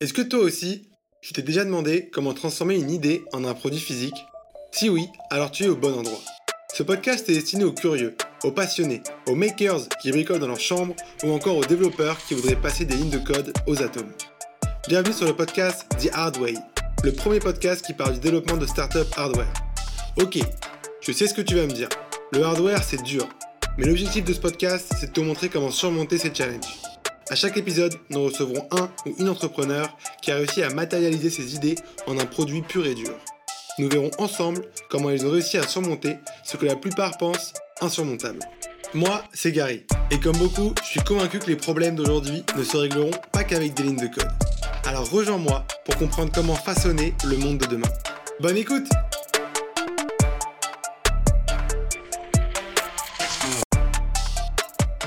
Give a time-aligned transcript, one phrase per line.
[0.00, 0.88] Est-ce que toi aussi,
[1.20, 4.14] tu t'es déjà demandé comment transformer une idée en un produit physique?
[4.72, 6.22] Si oui, alors tu es au bon endroit.
[6.72, 10.96] Ce podcast est destiné aux curieux, aux passionnés, aux makers qui bricolent dans leur chambre
[11.22, 14.10] ou encore aux développeurs qui voudraient passer des lignes de code aux atomes.
[14.88, 16.54] Bienvenue sur le podcast The Hard Way,
[17.04, 19.52] le premier podcast qui parle du développement de startup hardware.
[20.16, 20.38] Ok,
[21.02, 21.90] je sais ce que tu vas me dire.
[22.32, 23.28] Le hardware, c'est dur.
[23.76, 26.89] Mais l'objectif de ce podcast, c'est de te montrer comment surmonter ces challenges.
[27.30, 31.54] À chaque épisode, nous recevrons un ou une entrepreneur qui a réussi à matérialiser ses
[31.54, 31.76] idées
[32.08, 33.14] en un produit pur et dur.
[33.78, 38.40] Nous verrons ensemble comment ils ont réussi à surmonter ce que la plupart pensent insurmontable.
[38.94, 42.76] Moi, c'est Gary, et comme beaucoup, je suis convaincu que les problèmes d'aujourd'hui ne se
[42.76, 44.28] régleront pas qu'avec des lignes de code.
[44.84, 47.88] Alors rejoins-moi pour comprendre comment façonner le monde de demain.
[48.40, 48.88] Bonne écoute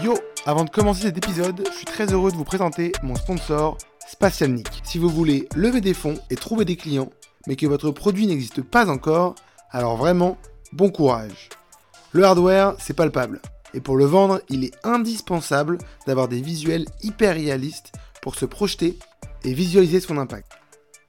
[0.02, 3.78] Yo Avant de commencer cet épisode, je suis très heureux de vous présenter mon sponsor,
[4.06, 4.82] Spatialnik.
[4.84, 7.12] Si vous voulez lever des fonds et trouver des clients,
[7.48, 9.36] mais que votre produit n'existe pas encore,
[9.72, 10.38] alors vraiment,
[10.74, 11.48] bon courage.
[12.12, 13.42] Le hardware, c'est palpable.
[13.74, 15.78] Et pour le vendre, il est indispensable
[16.08, 19.00] d'avoir des visuels hyper réalistes pour se projeter
[19.46, 20.52] et visualiser son impact.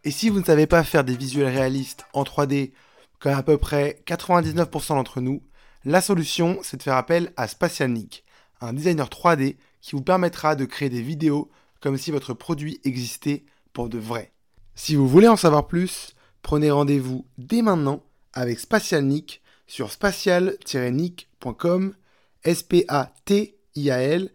[0.05, 2.71] Et si vous ne savez pas faire des visuels réalistes en 3D,
[3.19, 5.43] comme à peu près 99% d'entre nous,
[5.85, 8.25] la solution, c'est de faire appel à Spatialnik
[8.61, 13.45] un designer 3D qui vous permettra de créer des vidéos comme si votre produit existait
[13.73, 14.33] pour de vrai.
[14.75, 21.95] Si vous voulez en savoir plus, prenez rendez-vous dès maintenant avec Spatialnik sur spatial-nick.com
[22.43, 24.31] s p a t i a l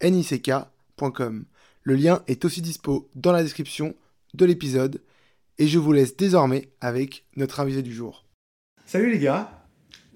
[0.00, 1.46] n i kcom
[1.82, 3.94] Le lien est aussi dispo dans la description
[4.34, 5.02] de l'épisode
[5.58, 8.26] et je vous laisse désormais avec notre invité du jour.
[8.84, 9.55] Salut les gars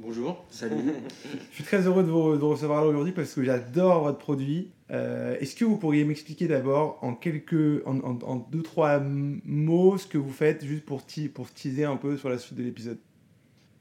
[0.02, 0.42] Bonjour.
[0.48, 0.76] Salut.
[1.50, 4.70] Je suis très heureux de vous, recevoir aujourd'hui parce que j'adore votre produit.
[4.90, 10.16] Euh, est-ce que vous pourriez m'expliquer d'abord en quelques, en, deux trois mots ce que
[10.16, 11.02] vous faites juste pour,
[11.34, 12.98] pour teaser un peu sur la suite de l'épisode?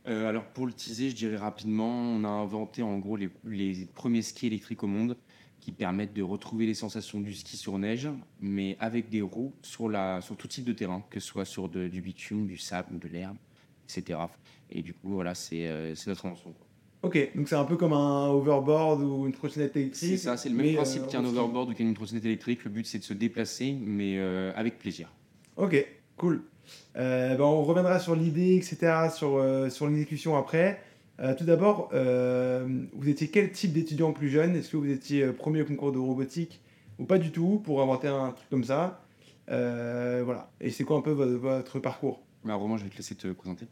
[0.07, 3.85] Euh, Alors pour le teaser, je dirais rapidement, on a inventé en gros les, les,
[3.85, 5.15] premiers skis électriques au monde
[5.61, 8.09] qui permettent de retrouver les sensations du ski sur neige,
[8.41, 11.69] mais avec des roues sur, la, sur tout type de terrain, que ce soit sur
[11.69, 13.37] du bitume, du sable, de l'herbe,
[13.85, 14.19] etc.
[14.71, 16.53] Et du coup, voilà, c'est euh, notre invention.
[17.01, 20.09] Ok, donc c'est un peu comme un overboard ou une trottinette électrique.
[20.11, 22.63] C'est ça, c'est le même principe euh, qu'un overboard ou qu'une trottinette électrique.
[22.65, 25.11] Le but, c'est de se déplacer, mais euh, avec plaisir.
[25.55, 25.85] Ok,
[26.17, 26.43] cool.
[26.93, 30.83] Ben, on reviendra sur l'idée, etc., sur, sur l'exécution après.
[31.37, 34.55] tout d'abord, vous étiez quel type d'étudiant plus jeune?
[34.55, 36.61] Est-ce que vous étiez premier au concours de robotique
[36.99, 39.01] ou pas du tout pour inventer un truc comme ça?
[39.47, 40.51] Voilà.
[40.61, 42.21] Et c'est quoi un peu votre, votre parcours?
[42.43, 43.65] Bah, Romain, je vais te laisser te présenter.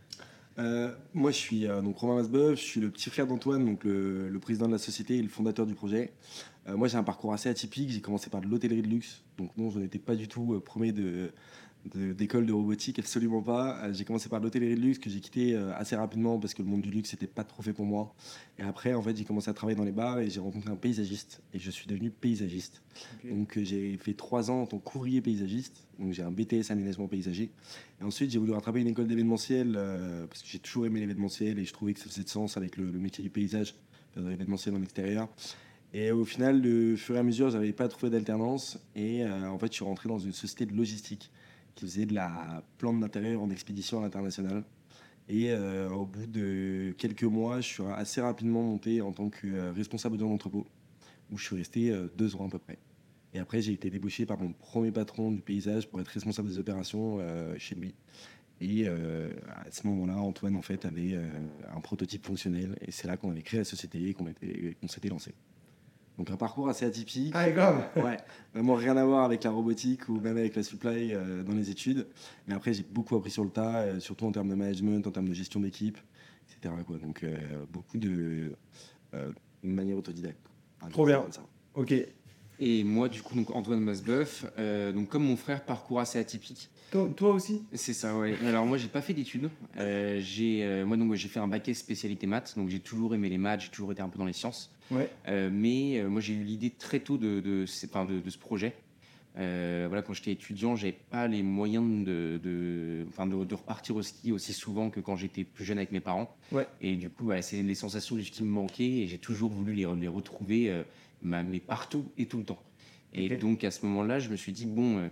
[0.60, 4.40] Euh, moi, je suis euh, donc Romain Masbeuf, je suis le petit frère d'Antoine, le,
[4.40, 6.14] président de la société et le fondateur du projet.
[6.68, 7.90] Euh, moi, j'ai un parcours assez atypique.
[7.90, 10.92] J'ai commencé par de l'hôtellerie de luxe, donc non, je n'étais pas du tout premier
[10.92, 11.32] de,
[11.96, 13.84] d'école de, robotique, absolument pas.
[13.84, 16.62] Euh, j'ai commencé par l'hôtellerie de luxe que j'ai quitté euh, assez rapidement parce que
[16.62, 18.14] le monde du luxe n'était pas trop fait pour moi.
[18.60, 20.76] Et après, en fait, j'ai commencé à travailler dans les bars et j'ai rencontré un
[20.76, 22.82] paysagiste et je suis devenu paysagiste.
[23.24, 25.88] Donc, euh, j'ai fait trois ans en tant que courrier paysagiste.
[26.00, 27.50] Donc, j'ai un BTS aménagement paysager.
[28.02, 29.74] Et ensuite, j'ai voulu rattraper une école d'événementiel
[30.30, 32.78] parce que j'ai toujours aimé l'événementiel et je trouvais que ça faisait de sens avec
[32.78, 33.76] le, métier du paysage,
[34.14, 35.28] faire de l'événementiel en extérieur.
[35.94, 39.68] Et au final, de fur et à mesure, j'avais pas trouvé d'alternance et en fait,
[39.68, 41.32] je suis rentré dans une société de logistique
[41.78, 44.64] qui faisait de la plante d'intérieur en expédition à l'international.
[45.30, 49.48] Et euh, au bout de quelques mois, je suis assez rapidement monté en tant que
[49.48, 50.66] euh, responsable d'entrepôt,
[51.32, 52.78] où je suis resté euh, deux ans à peu près.
[53.34, 56.58] Et après, j'ai été débauché par mon premier patron du paysage pour être responsable des
[56.60, 57.20] opérations
[57.58, 57.94] chez lui.
[58.62, 61.20] Et à ce moment-là, Antoine en fait avait
[61.76, 65.34] un prototype fonctionnel, et c'est là qu'on avait créé la société et qu'on s'était lancé.
[66.18, 67.32] Donc un parcours assez atypique.
[67.36, 68.18] Ah, grave Ouais,
[68.54, 71.70] vraiment rien à voir avec la robotique ou même avec la supply euh, dans les
[71.70, 72.08] études.
[72.48, 75.12] Mais après, j'ai beaucoup appris sur le tas, euh, surtout en termes de management, en
[75.12, 75.98] termes de gestion d'équipe,
[76.50, 76.74] etc.
[76.86, 76.98] Quoi.
[76.98, 77.38] Donc euh,
[77.72, 78.56] beaucoup de
[79.62, 80.40] manière autodidacte.
[80.90, 81.24] Trop bien.
[81.76, 81.94] Ok.
[82.60, 84.44] Et moi, du coup, donc Antoine Masbeuf,
[84.96, 86.72] donc comme mon frère, parcours assez atypique.
[87.16, 87.62] Toi, aussi?
[87.74, 88.36] C'est ça, ouais.
[88.44, 89.52] Alors moi, j'ai pas fait d'études.
[89.78, 93.62] j'ai, moi, donc, j'ai fait un bac spécialité maths, donc j'ai toujours aimé les maths,
[93.62, 94.76] j'ai toujours été un peu dans les sciences.
[94.92, 95.10] Ouais.
[95.28, 98.74] Euh, mais euh, moi, j'ai eu l'idée très tôt de, de, de, de ce projet.
[99.38, 104.02] Euh, voilà, quand j'étais étudiant, j'avais pas les moyens de, de, enfin de, repartir au
[104.02, 106.36] ski aussi souvent que quand j'étais plus jeune avec mes parents.
[106.52, 106.68] Ouais.
[106.82, 109.86] Et du coup, c'est les sensations du ski me manquaient et j'ai toujours voulu les,
[110.00, 110.84] les retrouver,
[111.22, 112.62] mais partout et tout le temps.
[113.14, 115.08] Et donc à ce moment-là, je me suis dit bon,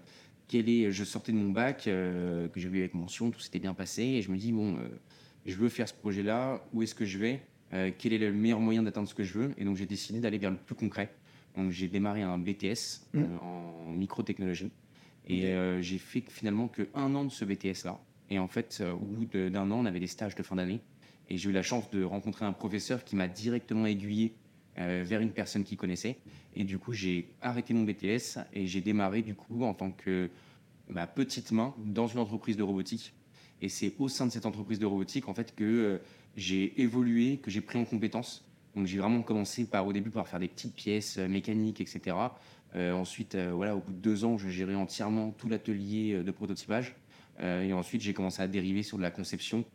[0.47, 3.75] quel est, je sortais de mon bac que j'ai vu avec mention, tout s'était bien
[3.75, 4.75] passé et je me dis bon,
[5.45, 7.41] je veux faire ce projet-là, où est-ce que je vais?
[7.73, 9.53] Euh, quel est le meilleur moyen d'atteindre ce que je veux?
[9.57, 11.11] Et donc j'ai décidé d'aller vers le plus concret.
[11.55, 13.19] Donc j'ai démarré un BTS mmh.
[13.19, 14.71] euh, en microtechnologie.
[15.27, 17.99] Et euh, j'ai fait finalement que un an de ce BTS-là.
[18.29, 20.81] Et en fait, euh, au bout d'un an, on avait des stages de fin d'année.
[21.29, 24.35] Et j'ai eu la chance de rencontrer un professeur qui m'a directement aiguillé
[24.77, 26.17] vers une personne qu'il connaissait.
[26.53, 30.29] Et du coup, j'ai arrêté mon BTS et j'ai démarré du coup en tant que
[30.89, 33.13] ma petite main dans une entreprise de robotique.
[33.61, 36.01] Et c'est au sein de cette entreprise de robotique en fait que
[36.35, 38.45] j'ai évolué, que j'ai pris en compétences.
[38.75, 42.15] Donc j'ai vraiment commencé par au début par faire des petites pièces euh, mécaniques, etc.
[42.75, 46.31] Euh, ensuite, euh, voilà, au bout de deux ans, je gérais entièrement tout l'atelier de
[46.31, 46.95] prototypage.
[47.39, 49.65] Euh, et ensuite, j'ai commencé à dériver sur de la conception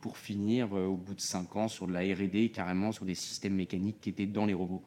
[0.00, 3.54] pour finir au bout de cinq ans sur de la R&D, carrément sur des systèmes
[3.54, 4.82] mécaniques qui étaient dans les robots.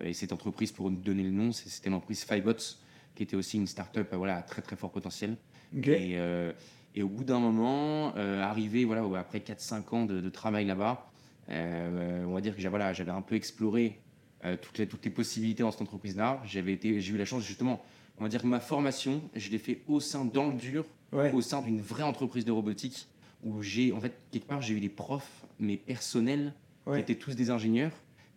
[0.00, 2.78] Et cette entreprise, pour donner le nom, c'était l'entreprise Fivebots,
[3.14, 5.36] qui était aussi une start-up voilà, à très très fort potentiel.
[5.76, 5.88] Ok.
[5.88, 6.52] Et, euh,
[6.94, 11.06] et au bout d'un moment, euh, arrivé voilà, après 4-5 ans de, de travail là-bas,
[11.50, 13.98] euh, on va dire que voilà, j'avais un peu exploré
[14.44, 16.40] euh, toutes, les, toutes les possibilités dans cette entreprise-là.
[16.44, 17.82] J'avais j'ai eu la chance justement,
[18.18, 21.32] on va dire que ma formation, je l'ai fait au sein, dans le dur, Ouais.
[21.32, 23.08] au sein d'une vraie entreprise de robotique
[23.42, 26.52] où j'ai, en fait, quelque part, j'ai eu des profs, mais personnels,
[26.86, 26.96] Ouais.
[26.96, 27.92] qui étaient tous des ingénieurs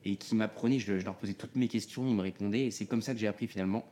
[0.06, 2.86] et qui m'apprenaient, je, je leur posais toutes mes questions, ils me répondaient et c'est
[2.86, 3.86] comme ça que j'ai appris finalement.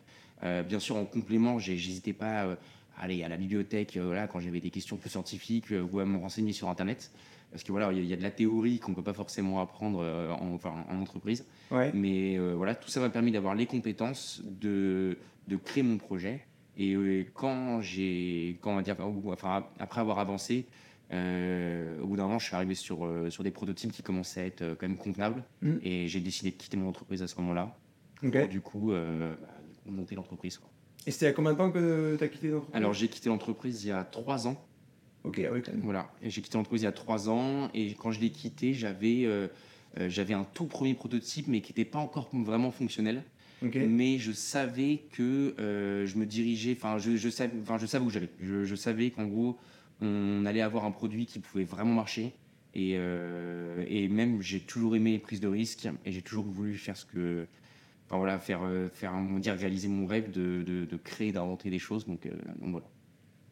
[0.44, 2.56] Euh, bien sûr, en complément, j'hésitais pas euh,
[3.00, 6.06] aller à la bibliothèque euh, voilà, quand j'avais des questions plus scientifiques euh, ou à
[6.06, 7.12] me renseigner sur Internet.
[7.52, 9.14] Parce que voilà, il y, a- il y a de la théorie qu'on peut pas
[9.14, 11.46] forcément apprendre euh, en, enfin, en entreprise.
[11.72, 11.92] Ouais.
[11.94, 15.18] Mais euh, voilà, tout ça m'a permis d'avoir les compétences de,
[15.48, 16.42] de créer mon projet.
[16.78, 20.68] Et euh, quand j'ai, quand on va dire, ou- enfin, après avoir avancé,
[21.12, 24.42] euh, au bout d'un moment, je suis arrivé sur, euh, sur des prototypes qui commençaient
[24.42, 25.44] à être euh, quand même convenables.
[25.62, 25.78] Mm.
[25.82, 27.76] Et j'ai décidé de quitter mon entreprise à ce moment-là.
[28.24, 28.38] Ok.
[28.38, 28.98] Pour, du coup, bah,
[29.74, 30.60] du coup, monter l'entreprise.
[31.10, 32.76] Et c'était il y a combien de temps que tu as quitté l'entreprise?
[32.76, 34.64] Alors, j'ai quitté l'entreprise il y a trois ans.
[35.24, 35.82] Ok, ah oui, quand même.
[35.82, 38.76] Voilà, Et j'ai quitté l'entreprise il y a trois ans et quand je l'ai quitté,
[38.76, 39.48] j'avais euh,
[40.00, 43.24] euh, j'avais un tout premier prototype mais qui n'était pas encore vraiment fonctionnel.
[43.66, 43.76] Ok.
[43.76, 48.12] Mais je savais que euh, je me dirigeais, enfin je, je, savais, je savais où
[48.12, 48.30] j'allais.
[48.40, 49.58] Je, je savais qu'en gros,
[50.02, 52.34] on allait avoir un produit qui pouvait vraiment marcher.
[52.76, 56.76] Et, euh, et même, j'ai toujours aimé les prises de risques et j'ai toujours voulu
[56.76, 57.48] faire ce que.
[58.10, 61.32] Enfin voilà, faire, euh, faire on va dire, réaliser mon rêve de, de, de créer,
[61.32, 62.08] d'inventer des choses.
[62.08, 62.88] Donc, euh, donc voilà,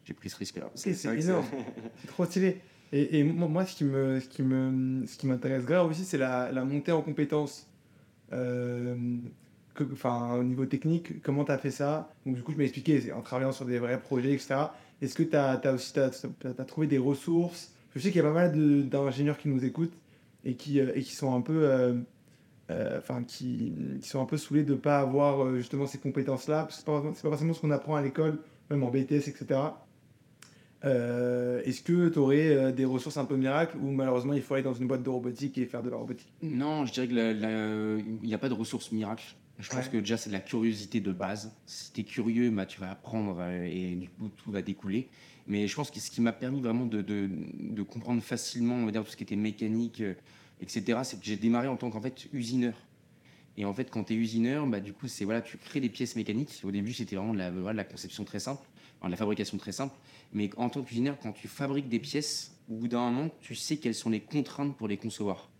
[0.04, 0.68] j'ai pris ce risque-là.
[0.74, 1.44] C'est énorme.
[2.00, 2.60] C'est trop stylé.
[2.92, 6.04] Et, et moi, moi, ce qui me, ce qui me, ce qui m'intéresse grave aussi,
[6.04, 7.68] c'est la, la montée en compétences.
[8.32, 8.96] Euh,
[9.74, 12.12] que- Enfin, au niveau technique, comment tu as fait ça?
[12.26, 14.56] Donc, du coup, je m'ai expliqué, c'est en travaillant sur des vrais projets, etc.
[15.00, 15.92] Est-ce que tu as, aussi
[16.66, 17.72] trouvé des ressources?
[17.94, 19.96] Je sais qu'il y a pas mal d'ingénieurs qui nous écoutent
[20.44, 21.62] et qui, euh, et qui sont un peu.
[21.64, 21.94] euh,
[22.70, 25.98] euh, Enfin, qui, qui sont un peu saoulés de ne pas avoir euh, justement ces
[25.98, 28.38] compétences-là, parce que c'est pas, c'est pas forcément ce qu'on apprend à l'école,
[28.70, 29.60] même en BTS, etc.
[30.84, 34.62] Euh, Est-ce que tu aurais des ressources un peu miracles ou malheureusement il faut aller
[34.62, 36.32] dans une boîte de robotique et faire de la robotique?
[36.42, 39.34] Non, je dirais qu'il n'y a pas de ressources miracles.
[39.58, 39.90] Je pense Ouais.
[39.90, 41.52] que déjà, c'est de la curiosité de base.
[41.66, 45.08] Si tu es curieux, bah, tu vas apprendre et du coup, tout va découler.
[45.48, 47.28] Mais je pense que ce qui m'a permis vraiment de, de-
[47.58, 50.00] de comprendre facilement, on va dire, tout ce qui était mécanique,
[50.60, 52.74] etc., c'est que j'ai démarré en tant qu'en fait usineur.
[53.56, 55.88] Et en fait, quand tu es usineur, bah, du coup, c'est voilà, tu crées des
[55.88, 56.60] pièces mécaniques.
[56.62, 58.62] Au début, c'était vraiment de la, voilà, de la conception très simple,
[58.98, 59.94] enfin, de la fabrication très simple.
[60.32, 63.78] Mais en tant qu'usineur, quand tu fabriques des pièces, au bout d'un moment, tu sais
[63.78, 65.50] quelles sont les contraintes pour les concevoir.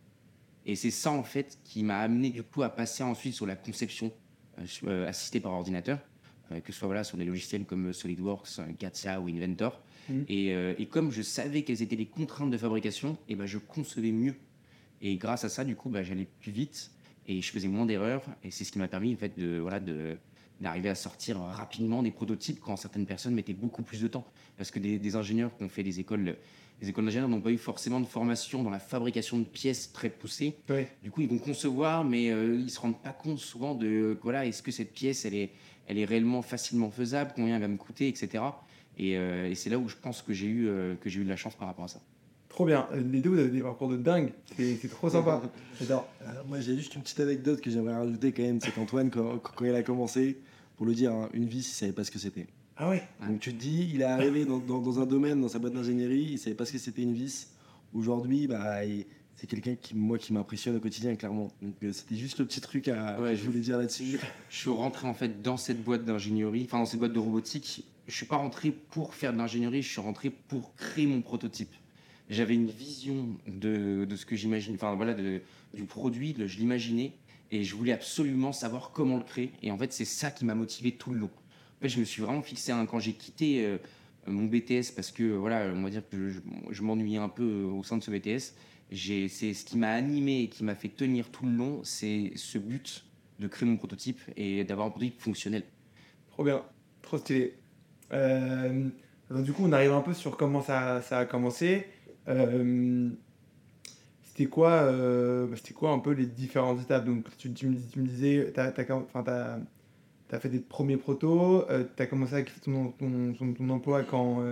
[0.65, 3.57] Et c'est ça, en fait, qui m'a amené du coup à passer ensuite sur la
[3.57, 4.13] conception
[4.59, 5.99] euh, euh, assistée par ordinateur,
[6.53, 9.81] euh, que ce soit voilà, sur des logiciels comme SolidWorks, CATIA ou Inventor.
[10.09, 10.25] Mhm.
[10.29, 13.59] Et, euh, et comme je savais quelles étaient les contraintes de fabrication, et ben, je
[13.59, 14.35] concevais mieux.
[15.03, 16.91] Et grâce à ça, du coup, bah, j'allais plus vite
[17.27, 18.23] et je faisais moins d'erreurs.
[18.43, 20.17] Et c'est ce qui m'a permis, en fait, de, voilà, de,
[20.61, 24.27] d'arriver à sortir rapidement des prototypes quand certaines personnes mettaient beaucoup plus de temps.
[24.57, 26.37] Parce que des, des ingénieurs qui ont fait des écoles,
[26.81, 30.11] des écoles d'ingénieurs n'ont pas eu forcément de formation dans la fabrication de pièces très
[30.11, 30.57] poussée.
[30.69, 30.87] Oui.
[31.03, 34.19] Du coup, ils vont concevoir, mais euh, ils se rendent pas compte souvent de euh,
[34.23, 35.51] voilà, est-ce que cette pièce, elle est,
[35.87, 38.43] elle est réellement facilement faisable, combien elle va me coûter, etc.
[38.99, 41.25] Et, euh, et c'est là où je pense que j'ai eu, euh, que j'ai eu
[41.25, 42.01] de la chance par rapport à ça.
[42.59, 42.89] Trop bien.
[42.93, 44.33] Les deux, vous avez des parcours de dingue.
[44.57, 45.41] C'est trop sympa.
[45.79, 46.09] J'adore.
[46.23, 48.61] Euh, moi, j'ai juste une petite anecdote que j'aimerais rajouter quand même.
[48.61, 50.39] C'est qu'Antoine, quand, quand il a commencé,
[50.77, 52.49] pour le dire, hein, une vis, il savait pas ce que c'était.
[52.77, 53.05] Ah ouais?
[53.25, 55.73] Donc tu te dis, il est arrivé dans, dans- dans un domaine, dans sa boîte
[55.75, 57.47] d'ingénierie, il savait pas ce que c'était une vis.
[57.95, 58.81] Aujourd'hui, bah,
[59.37, 61.53] c'est quelqu'un qui, moi, qui m'impressionne au quotidien, clairement.
[61.63, 64.19] Donc euh, c'était juste le petit truc à, Ouais, que je voulais dire là-dessus.
[64.51, 67.85] Je suis rentré en fait dans cette boîte d'ingénierie, enfin dans cette boîte de robotique.
[68.09, 71.71] Je suis pas rentré pour faire de l'ingénierie, je suis rentré pour créer mon prototype.
[72.29, 77.13] J'avais une vision de, de ce que j'imagine, enfin voilà, du produit, je l'imaginais
[77.51, 79.53] et je voulais absolument savoir comment le créer.
[79.63, 81.31] Et en fait, c'est ça qui m'a motivé tout le long.
[81.79, 83.79] En fait, je me suis vraiment fixé quand j'ai quitté euh,
[84.27, 86.31] mon BTS parce que voilà, on va dire que
[86.71, 88.55] je, m'ennuyais un peu euh, au sein de ce BTS.
[88.91, 92.59] C'est ce qui m'a animé et qui m'a fait tenir tout le long, c'est ce
[92.59, 93.05] but
[93.39, 95.63] de créer mon prototype et d'avoir un prototype fonctionnel.
[96.31, 96.63] Trop bien.
[97.03, 97.55] Trop stylé.
[98.13, 98.89] Euh,
[99.31, 101.87] donc, du coup, on arrive un peu sur comment ça a commencé.
[102.27, 103.11] Euh,
[104.23, 107.05] c'était quoi, euh, c'était quoi un peu les différentes étapes?
[107.05, 107.75] Donc, tu, me,
[108.07, 111.65] disais, tu as, fait des premiers protos,
[111.97, 114.43] tu as commencé à quitter ton, ton, ton, emploi quand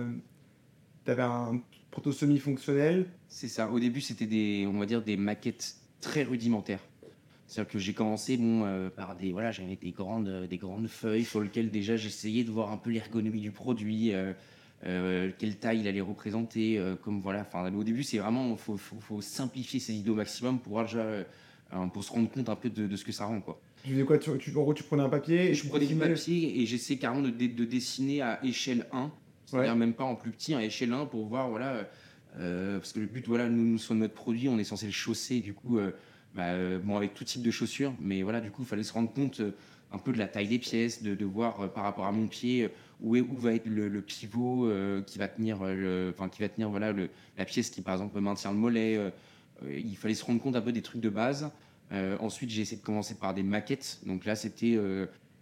[1.05, 3.07] tu avais un proto semi-fonctionnel?
[3.27, 3.69] C'est ça.
[3.69, 6.81] Au début, c'était des, on va dire, des maquettes très rudimentaires.
[7.47, 9.31] C'est-à-dire que j'ai commencé bon, euh, par des.
[9.31, 12.89] Voilà, des grandes, euh, des grandes feuilles sur lesquelles déjà j'essayais de voir un peu
[12.89, 14.33] l'ergonomie du produit, euh,
[14.83, 16.81] quelle taille il allait représenter.
[17.03, 18.51] comme voilà, enfin, au début, c'est vraiment.
[18.51, 21.05] Il faut, faut, faut, simplifier ces idées au maximum pour, déjà,
[21.93, 23.41] pour se rendre compte un peu de, ce que ça rend.
[23.41, 23.59] Quoi.
[23.83, 26.61] Tu faisais quoi tu, En gros, tu prenais un papier et Je prenais du papier
[26.61, 29.11] et j'essayais carrément de, de, dessiner à échelle 1,
[29.45, 31.49] c'est-à-dire même pas en plus petit, à échelle 1 pour voir.
[31.49, 31.87] voilà
[32.33, 35.39] parce que le but, voilà, nous, nous, sur notre produit, on est censé le chausser.
[35.39, 35.79] Du coup,
[36.37, 38.93] bah, euh, bon, avec tout type de chaussures, mais voilà, du coup, il fallait se
[38.93, 39.55] rendre compte euh,
[39.91, 42.27] un peu de la taille des pièces, de, de voir euh, par rapport à mon
[42.27, 42.69] pied
[43.01, 44.69] où, est, où va être le, pivot
[45.05, 45.57] qui va tenir,
[46.09, 48.99] enfin, qui va tenir voilà, le, la pièce qui, par exemple, maintient le mollet.
[49.69, 51.51] il fallait se rendre compte un peu des trucs de base.
[51.91, 53.99] ensuite, j'ai essayé de commencer par des maquettes.
[54.05, 54.79] Donc là, c'était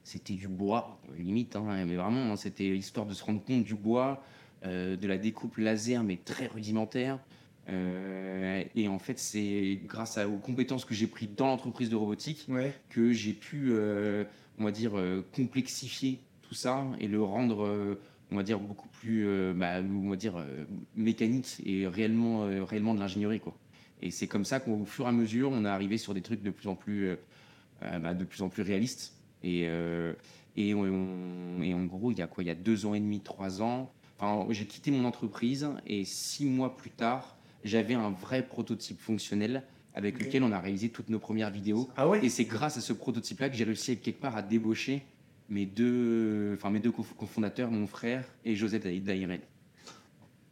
[0.03, 3.75] c'était du bois, limite, hein, mais vraiment, hein, c'était histoire de se rendre compte du
[3.75, 4.21] bois,
[4.63, 7.19] de la découpe laser, mais très rudimentaire.
[7.69, 12.47] Euh, et en fait, c'est grâce aux compétences que j'ai prises dans l'entreprise de robotique
[12.89, 14.23] que j'ai pu, euh,
[14.59, 17.97] on va dire, euh, complexifier tout ça et le rendre,
[18.31, 20.43] on va dire, beaucoup plus, bah, on va dire,
[20.95, 23.55] mécanique et réellement, réellement de l'ingénierie, quoi.
[24.01, 26.43] Et c'est comme ça qu'au fur et à mesure, on est arrivé sur des trucs
[26.43, 27.15] de plus en plus,
[27.81, 29.13] bah, de plus en plus réalistes.
[29.43, 29.67] Et,
[30.57, 32.43] et, et en gros, il y a quoi?
[32.43, 33.91] Il y a deux ans et demi, trois ans.
[34.17, 39.63] Enfin, j'ai quitté mon entreprise et six mois plus tard, j'avais un vrai prototype fonctionnel
[39.93, 41.89] avec lequel on a réalisé toutes nos premières vidéos.
[41.97, 42.23] Ah ouais?
[42.23, 45.03] Et c'est grâce à ce prototype-là que j'ai réussi quelque part à débaucher
[45.49, 49.41] mes deux, enfin mes deux cofondateurs, mon frère et Joseph Dairel.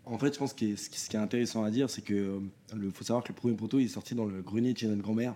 [0.05, 3.05] En fait, je pense que ce qui est intéressant à dire, c'est que euh, faut
[3.05, 5.35] savoir que le premier proto est sorti dans le grenier de chez notre grand-mère.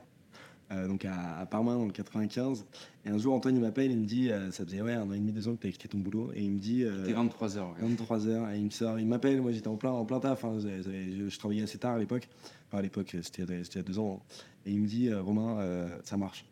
[0.71, 2.65] Euh, donc à, à, Parma dans le 95.
[3.05, 5.13] Et un jour, Antoine il m'appelle, il me dit, euh, ça faisait ouais, un an
[5.13, 6.31] et demi, deux ans que tu as quitté ton boulot.
[6.35, 6.83] Et il me dit.
[6.99, 7.73] C'était 23 heures.
[7.79, 8.49] 23 heures.
[8.49, 10.43] Et il me sort, il m'appelle, moi j'étais en plein, en plein taf.
[10.43, 12.27] Hein, je, travaillais assez tard à l'époque.
[12.67, 14.21] Enfin, à l'époque, c'était il y a deux ans.
[14.65, 16.45] Et il me dit, euh, Romain, ça marche.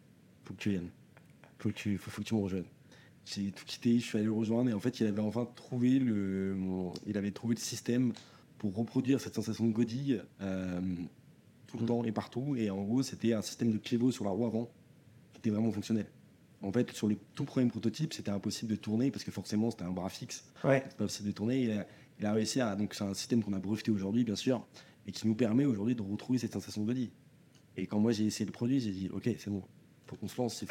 [0.45, 0.89] Faut que tu viennes.
[1.59, 2.63] Faut que tu, faut, faut que tu me rejoignes.
[3.25, 4.69] J'ai tout quitté, je suis allé le rejoindre.
[4.69, 6.55] Et en fait, il avait enfin trouvé le,
[7.07, 8.13] il avait trouvé le système
[8.57, 10.23] pour reproduire cette sensation de godille
[11.67, 12.55] tout le temps et partout.
[12.55, 14.69] Et en gros, c'était un système de pivot sur la roue avant
[15.33, 16.05] qui était vraiment fonctionnel.
[16.61, 19.83] En fait, sur les tout premiers prototypes, c'était impossible de tourner parce que forcément, c'était
[19.83, 20.45] un bras fixe.
[20.63, 20.81] Ouais.
[20.83, 21.85] C'était pas possible de tourner.
[22.19, 22.75] Il a, réussi à.
[22.75, 24.65] Donc, c'est un système qu'on a breveté aujourd'hui, bien sûr,
[25.05, 27.11] et qui nous permet aujourd'hui de retrouver cette sensation de body.
[27.77, 29.61] Et quand moi, j'ai essayé le produit, j'ai dit, OK, c'est bon,
[30.07, 30.67] faut qu'on se lance, il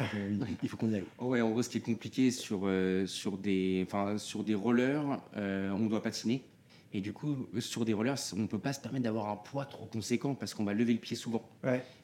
[0.69, 1.03] faut qu'on y aille.
[1.19, 3.87] Ouais, en gros, ce qui est compliqué sur, euh, sur, des,
[4.17, 6.43] sur des rollers, euh, on doit patiner.
[6.93, 9.65] Et du coup, sur des rollers, on ne peut pas se permettre d'avoir un poids
[9.65, 11.49] trop conséquent parce qu'on va lever le pied souvent.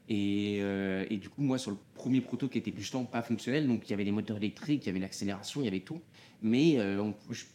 [0.09, 3.67] Et, euh, et, du coup, moi, sur le premier proto qui était justement pas fonctionnel,
[3.67, 6.01] donc il y avait les moteurs électriques, il y avait l'accélération, il y avait tout.
[6.41, 7.09] Mais euh,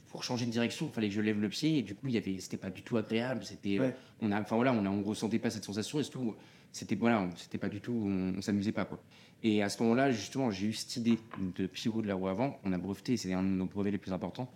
[0.09, 1.76] pour changer de direction, il fallait que je lève le pied.
[1.76, 3.45] Et du coup, il y avait, c'était pas du tout agréable.
[3.45, 3.80] C'était,
[4.23, 6.00] on a, enfin voilà, on ne ressentait pas cette sensation.
[6.00, 6.35] Et surtout,
[6.76, 9.00] c'était voilà, c'était pas du tout, on, ne s'amusait pas quoi.
[9.47, 11.21] Et à ce moment-là, justement, j'ai eu cette idée
[11.57, 12.59] de pivot de la roue avant.
[12.65, 14.50] On a breveté, c'est un de nos brevets les plus importants.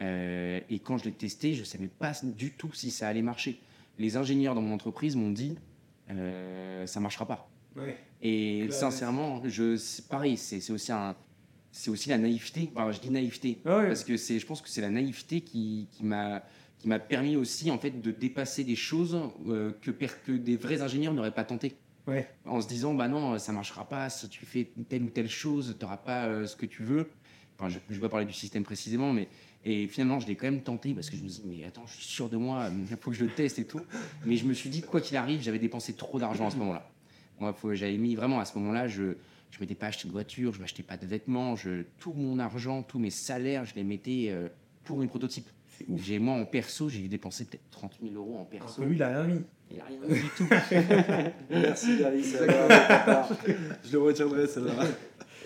[0.00, 3.22] Euh, et quand je l'ai testé, je ne savais pas du tout si ça allait
[3.22, 3.58] marcher.
[3.98, 5.56] Les ingénieurs dans mon entreprise m'ont dit
[6.10, 7.50] euh, ça ne marchera pas.
[8.22, 9.76] Et sincèrement, je,
[10.08, 11.16] pareil, c'est, aussi un,
[11.72, 12.70] c'est aussi la naïveté.
[12.76, 16.04] Enfin, je dis naïveté parce que c'est, je pense que c'est la naïveté qui, qui
[16.04, 16.44] m'a
[16.78, 20.82] qui m'a permis aussi en fait de dépasser des choses euh, que, que des vrais
[20.82, 21.74] ingénieurs n'auraient pas tenté.
[22.44, 25.76] En se disant bah non, ça marchera pas si tu fais telle ou telle chose,
[25.78, 27.08] tu n'auras pas ce que tu veux.
[27.58, 29.28] Enfin, je ne vais pas parler du système précisément, mais
[29.68, 31.94] et finalement, je l'ai quand même tenté parce que je me dis, mais attends, je
[31.94, 33.80] suis sûr de moi, il faut que je le teste et tout.
[34.24, 36.88] Mais je me suis dit, quoi qu'il arrive, j'avais dépensé trop d'argent à ce moment-là.
[37.40, 39.14] Moi, j'avais mis vraiment à ce moment-là, je ne
[39.58, 43.00] m'étais pas acheté de voiture, je m'achetais pas de vêtements, je, tout mon argent, tous
[43.00, 44.48] mes salaires, je les mettais euh,
[44.84, 45.48] pour une prototype.
[45.96, 48.84] J'ai, moi, en perso, j'ai dépensé peut-être 30 000 euros en perso.
[48.84, 49.42] lui, il a rien mis.
[49.70, 50.46] Il a rien mis du tout.
[51.50, 52.22] Merci, Gary.
[52.22, 54.84] je le retiendrai, celle-là.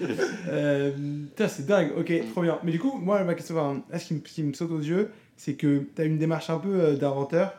[0.49, 0.93] euh,
[1.37, 2.59] c'est dingue, ok, trop bien.
[2.65, 6.03] Mais du coup, moi, ma question, ce qui me, saute aux yeux, c'est que tu
[6.03, 7.55] as une démarche un peu euh, d'inventeur,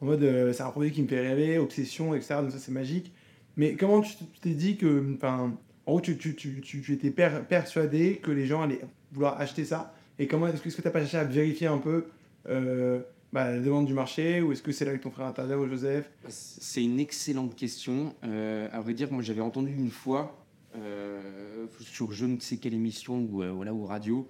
[0.00, 2.36] en mode euh, c'est un produit qui me fait rêver, obsession, etc.
[2.40, 3.12] Donc ça, c'est magique.
[3.56, 8.16] Mais comment tu t'es dit que, enfin, en gros, tu, tu, tu, tu étais persuadé
[8.16, 8.80] que les gens allaient
[9.12, 12.06] vouloir acheter ça Et comment est-ce que tu n'as pas cherché à vérifier un peu
[12.48, 13.00] euh,
[13.32, 15.68] bah, la demande du marché ou est-ce que c'est là que ton frère intervient ou
[15.68, 16.10] Joseph?
[16.28, 18.14] C'est une excellente question.
[18.22, 20.44] à vrai dire, moi j'avais entendu une fois
[20.76, 24.28] euh, sur je ne sais quelle émission ou, euh, voilà, ou radio,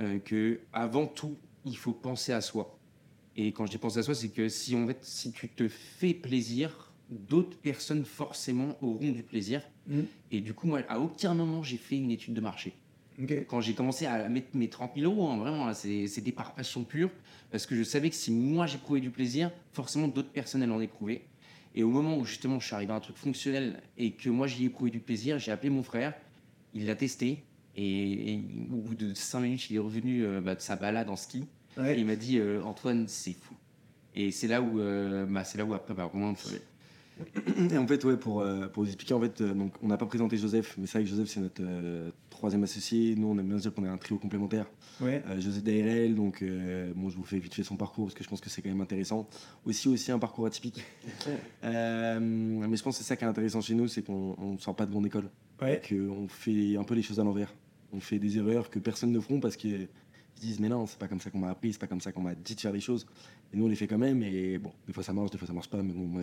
[0.00, 2.76] euh, que avant tout, il faut penser à soi.
[3.36, 5.68] Et quand je dis penser à soi, c'est que si, en fait, si tu te
[5.68, 9.62] fais plaisir, d'autres personnes forcément auront du plaisir.
[9.86, 10.00] Mm.
[10.32, 12.74] Et du coup, moi, à aucun moment, j'ai fait une étude de marché.
[13.48, 16.82] Quand j'ai commencé à mettre mes 30 000 euros, hein, vraiment, c'est- c'était par passion
[16.84, 17.10] pure,
[17.50, 20.80] parce que je savais que si moi j'éprouvais du plaisir, forcément d'autres personnes elles en
[20.80, 21.22] éprouvaient.
[21.76, 24.46] Et au moment où justement je suis arrivé à un truc fonctionnel et que moi
[24.46, 26.14] j'y ai éprouvé du plaisir, j'ai appelé mon frère,
[26.74, 27.42] il l'a testé,
[27.76, 28.40] et, et
[28.72, 31.46] au bout de 5 minutes, il est revenu euh, bah, de sa balade en ski,
[31.92, 33.54] et il m'a dit euh, Antoine, c'est fou.
[34.16, 36.34] Et c'est là où, euh, bah, c'est là où après, bah, vraiment,
[37.70, 39.96] Et en fait, ouais, pour, euh, pour vous expliquer, en fait, euh, donc, on n'a
[39.96, 43.14] pas présenté Joseph, mais c'est vrai que Joseph, c'est notre euh, troisième associé.
[43.16, 44.66] Nous, on aime bien dire qu'on est un trio complémentaire.
[45.00, 45.22] Ouais.
[45.38, 46.44] Joseph d'ARL, donc
[46.94, 48.68] bon, je vous fais vite fait son parcours parce que je pense que c'est quand
[48.68, 49.28] même intéressant.
[49.64, 50.82] Aussi, aussi un parcours atypique.
[51.62, 54.76] Mais je pense que c'est ça qui est intéressant chez nous, c'est qu'on ne sort
[54.76, 55.30] pas de grande école.
[55.60, 55.80] Ouais.
[55.88, 57.52] Qu'on fait un peu les choses à l'envers.
[57.92, 59.88] On fait des erreurs que personne ne feront parce qu'ils
[60.36, 62.12] se disent mais non, c'est pas comme ça qu'on m'a appris, c'est pas comme ça
[62.12, 63.06] qu'on m'a dit de faire les choses.
[63.52, 65.46] Et nous on les fait quand même et bon, des fois ça marche, des fois
[65.46, 66.22] ça marche pas, mais bon, moi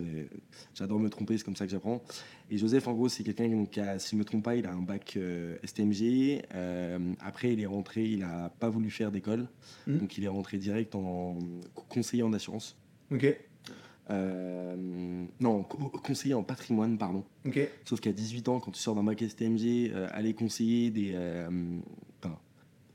[0.74, 2.02] j'adore me tromper, c'est comme ça que j'apprends.
[2.50, 4.72] Et Joseph en gros c'est quelqu'un qui a, si je me trompe pas, il a
[4.72, 6.42] un bac euh, STMG.
[6.54, 9.48] Euh, après il est rentré, il a pas voulu faire d'école,
[9.86, 9.98] Mhm.
[9.98, 11.38] donc il est rentré direct en
[11.88, 12.76] conseiller en assurance.
[13.10, 13.34] Ok.
[14.10, 17.24] Euh, non, co- conseiller en patrimoine, pardon.
[17.46, 17.58] Ok.
[17.84, 21.48] Sauf qu'à 18 ans, quand tu sors d'un bac STMG, euh, aller conseiller des euh,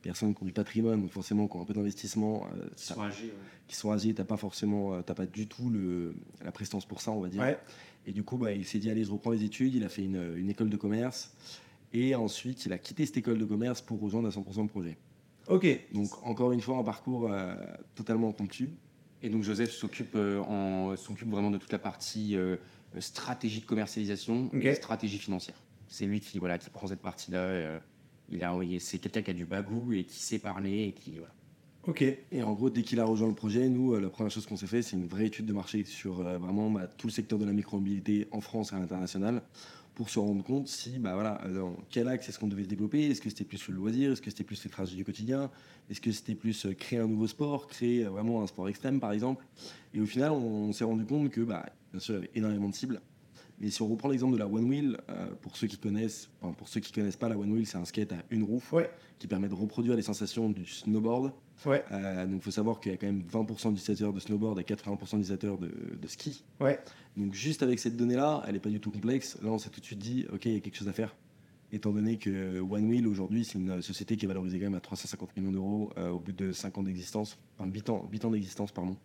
[0.07, 3.01] personnes qui ont du patrimoine, donc forcément qui ont un peu d'investissement, euh, t'as- sont
[3.01, 3.25] âgés.
[3.25, 3.31] ouais.
[3.67, 7.11] qui sont t'as pas forcément, euh, t'as pas du tout le, la prestance pour ça,
[7.11, 7.41] on va dire.
[7.41, 7.57] Ouais.
[8.05, 9.75] Et du coup, bah, il s'est dit allez, je reprends les études.
[9.75, 11.33] Il a fait une, une école de commerce
[11.93, 14.97] et ensuite il a quitté cette école de commerce pour rejoindre à 100% le projet.
[15.49, 15.65] Ok.
[15.93, 17.55] Donc encore une fois, un parcours euh,
[17.95, 18.69] totalement impromptu.
[19.23, 22.55] Et donc Joseph s'occupe euh, s'occupe vraiment de toute la partie euh,
[22.99, 25.55] stratégie de commercialisation et stratégie financière.
[25.89, 27.39] C'est lui qui voilà qui prend cette partie-là.
[27.39, 27.79] euh,
[28.29, 31.33] il a c'est quelqu'un qui a du bagou et qui sait parler et qui voilà.
[31.87, 32.01] Ok.
[32.01, 34.57] Et en gros, dès qu'il a rejoint le projet, nous, euh, la première chose qu'on
[34.57, 37.39] s'est fait, c'est une vraie étude de marché sur euh, vraiment bah, tout le secteur
[37.39, 39.41] de la micromobilité en France et à l'international
[39.95, 43.07] pour se rendre compte si, bah voilà, dans quel axe est-ce qu'on devait se développer
[43.07, 44.11] Est-ce que c'était plus le loisir?
[44.11, 45.49] Est-ce que c'était plus les trajets du quotidien?
[45.89, 47.67] Est-ce que c'était plus euh, créer un nouveau sport?
[47.67, 49.45] Créer vraiment un sport extrême, par exemple?
[49.93, 52.31] Et au final, on, on s'est rendu compte que, bah, bien sûr, il y avait
[52.35, 53.01] énormément de cibles.
[53.59, 56.53] Mais si on reprend l'exemple de la One Wheel, euh, pour ceux qui connaissent, enfin,
[56.53, 58.89] pour ceux qui connaissent pas, la One Wheel, c'est un skate à une roue Ouais.
[59.17, 61.31] qui permet de reproduire les sensations du snowboard.
[61.65, 61.83] Ouais.
[61.91, 64.63] Euh, donc il faut savoir qu'il y a quand même 20% d'utilisateurs de snowboard et
[64.63, 66.43] 80% d'utilisateurs de, de ski.
[66.59, 66.79] Ouais.
[67.15, 69.39] Donc juste avec cette donnée-là, elle n'est pas du tout complexe.
[69.41, 71.15] Là, on s'est tout de suite dit, ok, il y a quelque chose à faire.
[71.71, 74.79] Étant donné que One Wheel, aujourd'hui, c'est une société qui est valorisée quand même à
[74.79, 78.31] 350 millions d'euros euh, au bout de 5 ans d'existence, enfin 8 ans, 8 ans
[78.31, 78.95] d'existence, pardon.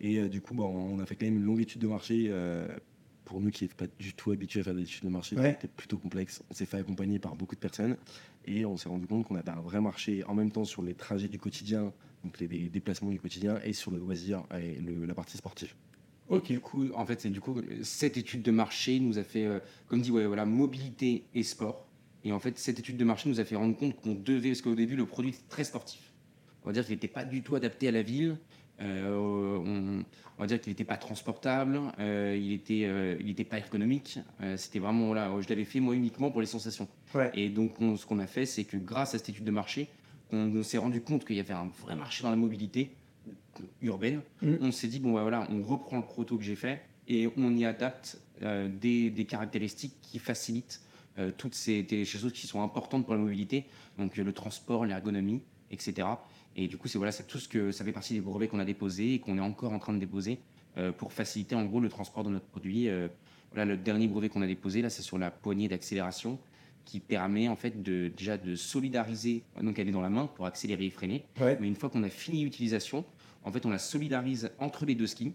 [0.00, 2.30] Et euh, du coup, bah, on a fait quand même une longue étude de marché.
[3.28, 5.52] Pour nous qui n'étions pas du tout habitués à faire des études de marché, Ouais.
[5.60, 6.42] c'était plutôt complexe.
[6.50, 7.96] On s'est fait accompagner par beaucoup de personnes
[8.46, 10.94] et on s'est rendu compte qu'on avait un vrai marché en même temps sur les
[10.94, 11.92] trajets du quotidien,
[12.24, 15.74] donc les, les déplacements du quotidien, et sur le loisir et le- la partie sportive.
[16.30, 16.46] Ok.
[16.48, 19.60] Du coup, en fait, c'est du coup cette étude de marché nous a fait, euh,
[19.88, 21.86] comme dit, ouais, voilà, mobilité et sport.
[22.24, 24.62] Et en fait, cette étude de marché nous a fait rendre compte qu'on devait, parce
[24.62, 26.12] qu'au début, le produit était très sportif.
[26.64, 28.36] On va dire qu'il n'était pas du tout adapté à la ville.
[28.80, 30.04] Euh, on,
[30.38, 31.80] on va dire qu'il n'était pas transportable.
[31.98, 34.18] euh, il était, euh, il était pas ergonomique.
[34.56, 36.88] C'était vraiment voilà, je l'avais fait moi uniquement pour les sensations.
[37.14, 37.30] Ouais.
[37.34, 39.88] Et donc, on- ce qu'on a fait, c'est que grâce à cette étude de marché,
[40.30, 42.90] on, s'est rendu compte qu'il y avait un vrai marché dans la mobilité
[43.82, 44.20] urbaine.
[44.42, 44.58] Mhm.
[44.60, 47.56] On s'est dit, bon, bah, voilà, on reprend le proto que j'ai fait et on
[47.56, 50.80] y adapte des, des caractéristiques qui facilitent
[51.38, 53.64] toutes ces choses qui sont importantes pour la mobilité,
[53.98, 56.06] donc le transport, l'ergonomie, etc.
[56.60, 58.58] Et du coup, c'est voilà, c'est tout ce que ça fait partie des brevets qu'on
[58.58, 60.40] a déposés et qu'on est encore en train de déposer
[60.76, 62.88] euh, pour faciliter en gros le transport de notre produit.
[62.88, 63.06] Euh,
[63.52, 66.38] voilà, le dernier brevet qu'on a déposé là, c'est sur la poignée d'accélération
[66.84, 70.46] qui permet en fait de déjà de solidariser, donc elle est dans la main pour
[70.46, 71.24] accélérer et freiner.
[71.40, 71.56] Ouais.
[71.60, 73.04] Mais une fois qu'on a fini l'utilisation,
[73.44, 75.32] en fait, on la solidarise entre les deux skis.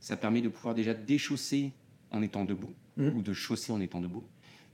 [0.00, 1.72] Ça permet de pouvoir déjà déchausser
[2.10, 3.16] en étant debout Mhm.
[3.16, 4.22] ou de chausser en étant debout.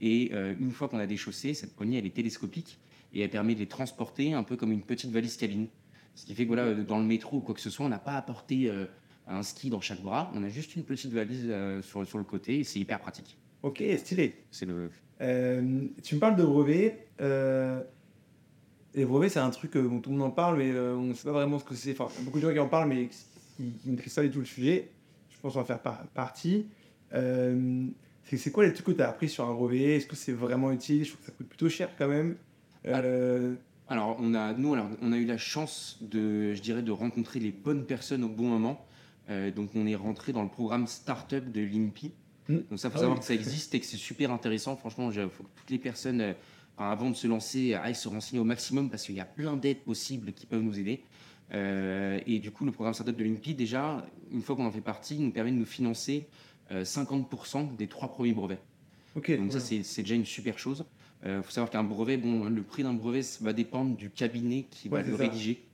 [0.01, 2.79] Et euh, une fois qu'on a déchaussé, cette poignée, elle est télescopique
[3.13, 5.69] et elle permet de les transporter un peu comme une petite valise cabine.
[6.15, 7.89] Ce qui fait que voilà, euh, dans le métro ou quoi que ce soit, on
[7.89, 8.87] n'a pas apporté euh,
[9.27, 10.31] un ski dans chaque bras.
[10.35, 13.39] On a juste une petite valise euh, sur, sur le côté et c'est hyper pratique.
[13.63, 14.35] Ok, stylé.
[14.51, 14.91] C'est le
[15.21, 17.07] Euh, tu me parles de brevets.
[18.95, 21.25] les brevets, c'est un truc dont tout le monde en parle, mais on ne sait
[21.25, 21.93] pas vraiment ce que c'est.
[21.93, 23.09] Enfin, il y a beaucoup de gens qui en parlent, mais
[23.57, 24.91] qui ne maîtrisent pas du tout le sujet.
[25.31, 26.67] Je pense en faire par- partie.
[27.13, 29.97] C'est c'est quoi les trucs que tu as appris sur un brevet?
[29.97, 31.05] Est-ce que c'est vraiment utile?
[31.05, 32.37] Je trouve que ça coûte plutôt cher quand même.
[32.87, 33.55] Euh,
[33.89, 37.41] Alors, on a, nous, alors, on a eu la chance de, je dirais, de rencontrer
[37.41, 38.85] les bonnes personnes au bon moment.
[39.31, 42.13] Euh, donc, on est rentré dans le programme Startup de l'INPI.
[42.49, 42.57] Mm.
[42.71, 43.21] Donc, ça, faut Ah savoir oui.
[43.21, 44.77] que ça existe et que c'est super intéressant.
[44.77, 46.33] Franchement, il faut que toutes les personnes, euh,
[46.77, 49.83] avant de se lancer, aillent se renseigner au maximum parce qu'il y a plein d'aides
[49.85, 51.03] possibles qui peuvent nous aider.
[51.51, 55.19] Et du coup, le programme Startup de l'INPI, déjà, une fois qu'on en fait partie,
[55.19, 56.29] nous permet de nous financer
[56.71, 58.61] euh, 50% des trois premiers brevets.
[59.17, 60.85] Donc ça, c'est déjà une super chose.
[61.25, 64.67] Il faut savoir qu'un brevet, bon, le prix d'un brevet ça va dépendre du cabinet
[64.71, 65.23] qui va le ça.
[65.25, 65.65] rédiger.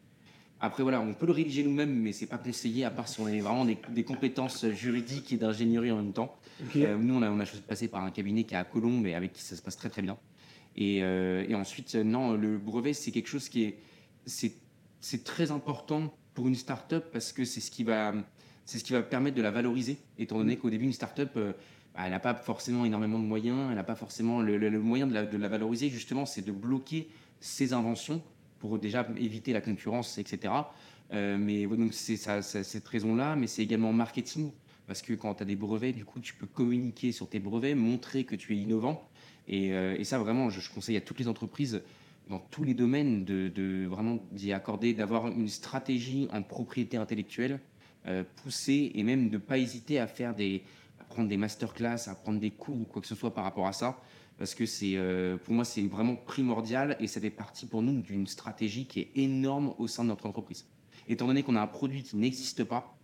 [0.60, 3.26] Après, voilà, on peut le rédiger nous-mêmes, mais c'est pas conseillé, à part si on
[3.26, 6.34] a vraiment des, des compétences juridiques et d'ingénierie en même temps.
[6.76, 8.64] Euh, nous, on a, on a choisi de passer par un cabinet qui est à
[8.64, 10.16] Colombes et avec qui ça se passe très très bien.
[10.76, 13.78] Et, euh, et ensuite, euh, non, le brevet, c'est quelque chose qui est,
[14.24, 14.54] c'est,
[15.00, 18.14] c'est très important pour une start-up parce que c'est ce qui va,
[18.64, 21.52] c'est ce qui va permettre de la valoriser, étant donné qu'au début, une start-up, euh,
[21.96, 25.48] elle n'a pas forcément énormément de moyens, elle n'a pas forcément le, moyen de la,
[25.48, 25.88] valoriser.
[25.88, 27.08] Justement, c'est de bloquer
[27.40, 28.22] ses inventions
[28.58, 30.52] pour déjà éviter la concurrence, etc.
[31.12, 34.50] Euh, mais donc c'est cette raison-là, mais c'est également marketing.
[34.86, 37.74] Parce que quand tu as des brevets, du coup, tu peux communiquer sur tes brevets,
[37.74, 39.08] montrer que tu es innovant.
[39.48, 41.82] Et, euh, ça, vraiment, je, conseille à toutes les entreprises,
[42.28, 47.60] dans tous les domaines, de, vraiment d'y accorder, d'avoir une stratégie en propriété intellectuelle
[48.06, 50.62] euh, poussée et même de ne pas hésiter à faire des,
[51.14, 53.72] prendre des masterclass, à prendre des cours ou quoi que ce soit par rapport à
[53.72, 53.98] ça.
[54.36, 58.02] Parce que c'est, euh, pour moi, c'est vraiment primordial et ça fait partie pour nous
[58.02, 60.66] d'une stratégie qui est énorme au sein de notre entreprise.
[61.08, 62.96] Étant donné qu'on a un produit qui n'existe pas,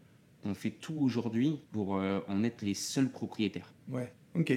[0.44, 3.72] on fait tout aujourd'hui pour euh, en être les seuls propriétaires.
[3.88, 4.52] Ouais, ok.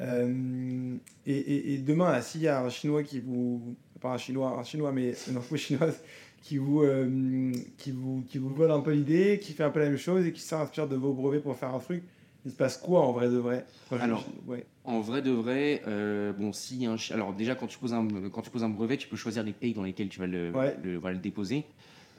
[0.00, 3.76] Euh, et, demain, s'il y a un Chinois qui vous.
[4.00, 6.02] Pas un Chinois, un Chinois, mais une entreprise chinoise
[6.42, 6.82] qui vous,
[7.76, 10.26] qui, vous, qui vous vole un peu l'idée, qui fait un peu la même chose
[10.26, 12.02] et qui s'inspire de vos brevets pour faire un truc,
[12.44, 13.64] il se passe quoi en vrai de vrai?
[13.90, 14.66] Enfin, Alors, je- ouais.
[14.84, 18.06] En vrai de vrai, euh, bon, si un ch- alors déjà quand tu poses un
[18.32, 20.50] quand tu poses un brevet, tu peux choisir les pays dans lesquels tu vas le,
[20.52, 20.76] Ouais.
[20.82, 21.64] le- voilà, le déposer.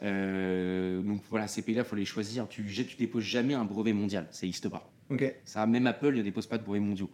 [0.02, 2.48] Euh, donc voilà, ces pays-là, faut les choisir.
[2.50, 2.64] Tu
[2.98, 4.90] déposes jamais un brevet mondial, ça n'existe pas.
[5.10, 7.10] Ok, Ça, même Apple ne dépose pas de brevets mondiaux.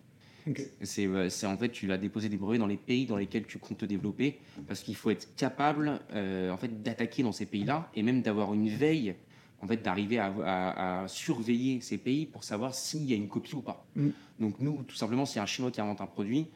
[0.47, 0.61] ok.
[0.83, 3.45] C'est euh, c'est en fait, tu vas déposer des brevets dans les pays dans lesquels
[3.45, 7.45] tu comptes te développer, parce qu'il faut être capable euh, en fait d'attaquer dans ces
[7.45, 9.15] pays-là et même d'avoir une veille,
[9.61, 13.27] en fait, d'arriver à, à- à surveiller ces pays pour savoir s'il y a une
[13.27, 13.85] copie ou pas.
[13.95, 14.09] Mm.
[14.39, 16.47] Donc nous, tout simplement, si un Chinois qui invente un produit,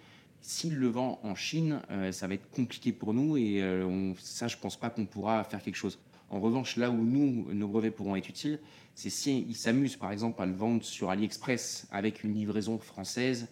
[0.42, 4.16] s'il le vend en Chine, euh, ça va être compliqué pour nous et euh, on-
[4.20, 6.00] ça, je pense pas qu'on pourra faire quelque chose.
[6.30, 8.60] En revanche, là où nous, nos brevets pourront être utiles,
[8.96, 13.48] c'est si ils s'amusent, par exemple, à le vendre sur AliExpress avec une livraison française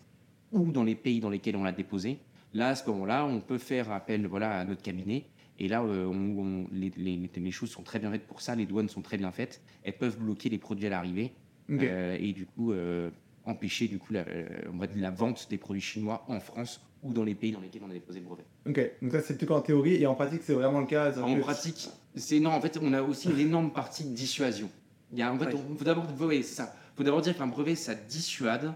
[0.51, 2.19] ou dans les pays dans lesquels on l'a déposé.
[2.53, 5.25] Là, à ce moment-là, on peut faire appel voilà, à notre cabinet.
[5.63, 8.55] Et là, euh, on- on- les, les- les choses sont très bien faites pour ça,
[8.55, 9.61] les douanes sont très bien faites.
[9.83, 11.33] Elles peuvent bloquer les produits à l'arrivée
[11.69, 13.11] euh, et du coup euh,
[13.45, 17.59] empêcher du coup la, vente des produits chinois en France ou dans les pays dans
[17.59, 18.43] lesquels on a déposé le brevet.
[18.67, 21.15] Ok, donc ça c'est plutôt en théorie et en pratique c'est vraiment le cas.
[21.21, 22.49] En que- pratique, c'est non.
[22.49, 24.69] En fait, on a aussi une énorme partie de dissuasion.
[25.11, 25.55] Il y a, en fait, Ouais.
[25.71, 26.73] on- faut d'abord, ouais, c'est ça.
[26.95, 28.73] Faut d'abord dire qu'un brevet, ça dissuade.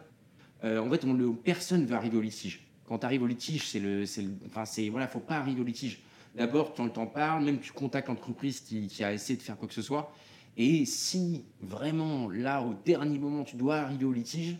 [0.63, 2.61] Euh, en fait, on le, personne ne veut arriver au litige.
[2.85, 5.63] Quand tu arrives au litige, c'est le, c'est enfin, c'est voilà, faut pas arriver au
[5.63, 5.99] litige.
[6.35, 9.57] D'abord, tu en t'en parles, même tu contactes l'entreprise qui, qui a essayé de faire
[9.57, 10.11] quoi que ce soit.
[10.57, 14.57] Et si vraiment là, au dernier moment, tu dois arriver au litige,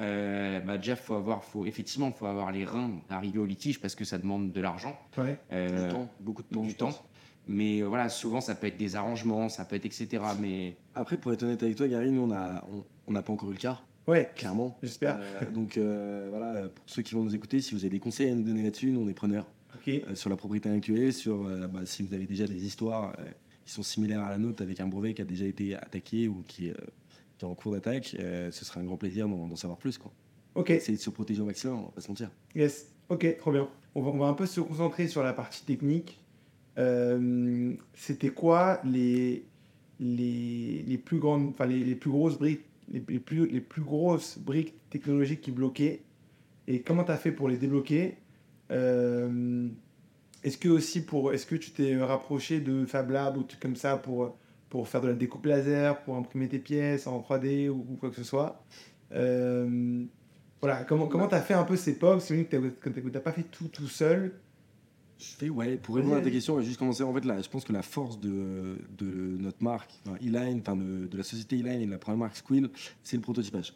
[0.00, 3.94] euh, bah déjà, faut avoir, faut effectivement, faut avoir les reins d'arriver au litige parce
[3.94, 4.98] que ça demande de l'argent.
[5.16, 5.38] Ouais.
[5.52, 6.62] Euh, Du temps, beaucoup de temps.
[6.62, 6.92] du temps.
[7.46, 10.22] Mais euh, voilà, souvent ça peut être des arrangements, ça peut être etc.
[10.40, 13.32] Mais Après, pour être honnête avec toi, Gary, nous, on n'a on, on n'a pas
[13.32, 14.76] encore eu le cas, Ouais, clairement.
[14.82, 15.18] j'espère.
[15.20, 18.30] Euh, donc euh, voilà, pour ceux qui vont nous écouter, si vous avez des conseils
[18.30, 19.46] à nous donner là-dessus, nous, on est preneurs.
[19.88, 23.24] Euh, sur la propriété intellectuelle, sur euh, bah, si vous avez déjà des histoires euh,
[23.64, 26.42] qui sont similaires à la nôtre avec un brevet qui a déjà été attaqué ou
[26.46, 26.74] qui, euh,
[27.38, 29.98] qui est en cours d'attaque, euh, ce serait un grand plaisir d'en savoir plus.
[29.98, 30.12] Quoi.
[30.54, 32.30] Ok, Essayer de se protéger au maximum, on va pas se mentir.
[32.54, 32.90] yes.
[33.10, 33.68] Ok, trop bien.
[33.94, 36.20] On va, on va un peu se concentrer sur la partie technique.
[36.78, 39.44] Euh, C'était quoi les,
[40.00, 43.82] les, les plus grandes, enfin les, les plus grosses briques, les, les plus, les plus
[43.82, 46.00] grosses briques technologiques qui bloquaient
[46.66, 48.16] et comment tu as fait pour les débloquer
[50.42, 53.76] Est-ce que aussi pour, est-ce que tu t'es rapproché de Fab Lab ou trucs comme
[53.76, 54.36] ça pour,
[54.68, 58.10] pour faire de la découpe laser, pour imprimer tes pièces en 3D ou, ou quoi
[58.10, 58.62] que ce soit?
[59.12, 60.04] Euh,
[60.60, 63.32] Voilà, comment comment t'as fait un peu ces POC C'est que t'as- que t'as pas
[63.32, 64.32] fait tout tout seul.
[65.18, 67.02] Je fais, ouais, pour répondre à ta question, on va juste commencer.
[67.04, 69.06] En fait, là, je pense que la force de, de
[69.38, 72.36] notre marque, enfin, E-Line, enfin, de, de la société E-Line et de la première marque
[72.36, 72.68] Squill,
[73.04, 73.72] c'est le prototypage.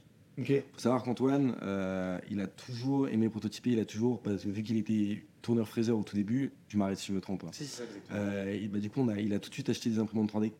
[0.61, 4.48] Il faut savoir qu'Antoine, euh, il a toujours aimé prototyper, il a toujours, parce que
[4.48, 7.44] vu qu'il était tourneur fraiseur au tout début, tu m'arrêtes si je me trompe.
[7.44, 7.51] hein.
[8.12, 10.33] Euh, et bah, du coup, on a, il a tout de suite acheté des imprimantes
[10.33, 10.53] 3D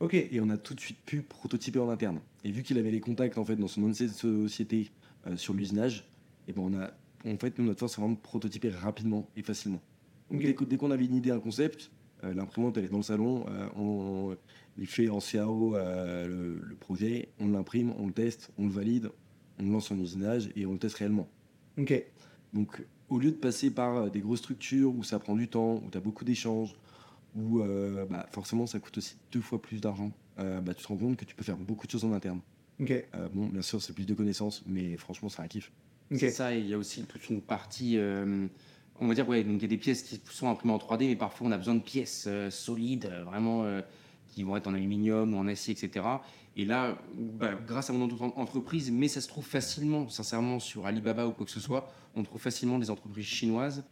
[0.00, 0.14] Ok.
[0.14, 2.18] et on a tout de suite pu prototyper en interne.
[2.44, 4.90] Et vu qu'il avait les contacts en fait dans son ancienne société
[5.26, 6.08] euh, sur l'usinage,
[6.48, 6.90] et ben on a,
[7.26, 9.80] en fait, nous, notre force, c'est vraiment de prototyper rapidement et facilement.
[10.30, 11.93] Donc, dès qu'on avait une idée, un concept, euh,
[12.32, 14.36] l'imprimante elle est dans le salon, euh, on,
[14.78, 18.72] il fait en CAO euh, le, le projet, on l'imprime, on le teste, on le
[18.72, 19.10] valide,
[19.58, 21.28] on le lance en usinage et on le teste réellement.
[21.76, 22.02] Ok.
[22.52, 25.82] Donc, au lieu de passer par euh, des grosses structures où ça prend du temps,
[25.84, 26.74] où tu as beaucoup d'échanges,
[27.34, 30.12] où euh, bah, forcément ça coûte aussi deux fois plus d'argent.
[30.38, 32.40] Euh, bah, tu te rends compte que tu peux faire beaucoup de choses en interne.
[32.80, 32.90] Ok.
[32.90, 35.70] Euh, bon, bien sûr, c'est plus de connaissances, mais franchement, c'est un kiff.
[36.10, 36.18] Ok.
[36.18, 37.96] C'est ça, et il y a aussi toute une partie.
[39.00, 41.08] On va dire, ouais, donc il y a des pièces qui sont imprimées en 3D,
[41.08, 43.80] mais parfois on a besoin de pièces euh, solides, euh, vraiment, euh,
[44.28, 46.06] qui vont être en aluminium ou en acier, etc.
[46.56, 51.26] Et là, bah, grâce à mon entreprise, mais ça se trouve facilement, sincèrement, sur Alibaba
[51.26, 53.84] ou quoi que ce soit, on trouve facilement des entreprises chinoises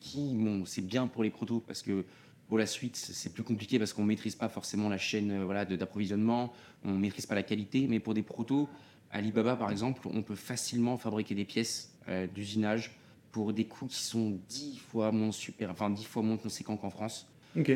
[0.00, 2.04] qui, bon, c'est bien pour les protos, parce que
[2.46, 6.52] pour la suite, c'est plus compliqué parce qu'on maîtrise pas forcément la chaîne voilà, d'approvisionnement,
[6.84, 8.68] on maîtrise pas la qualité, mais pour des protos,
[9.10, 11.92] Alibaba par exemple, on peut facilement fabriquer des pièces
[12.34, 12.96] d'usinage
[13.32, 16.90] pour des coûts qui sont 10 fois moins super, enfin 10 fois moins conséquents qu'en
[16.90, 17.28] France.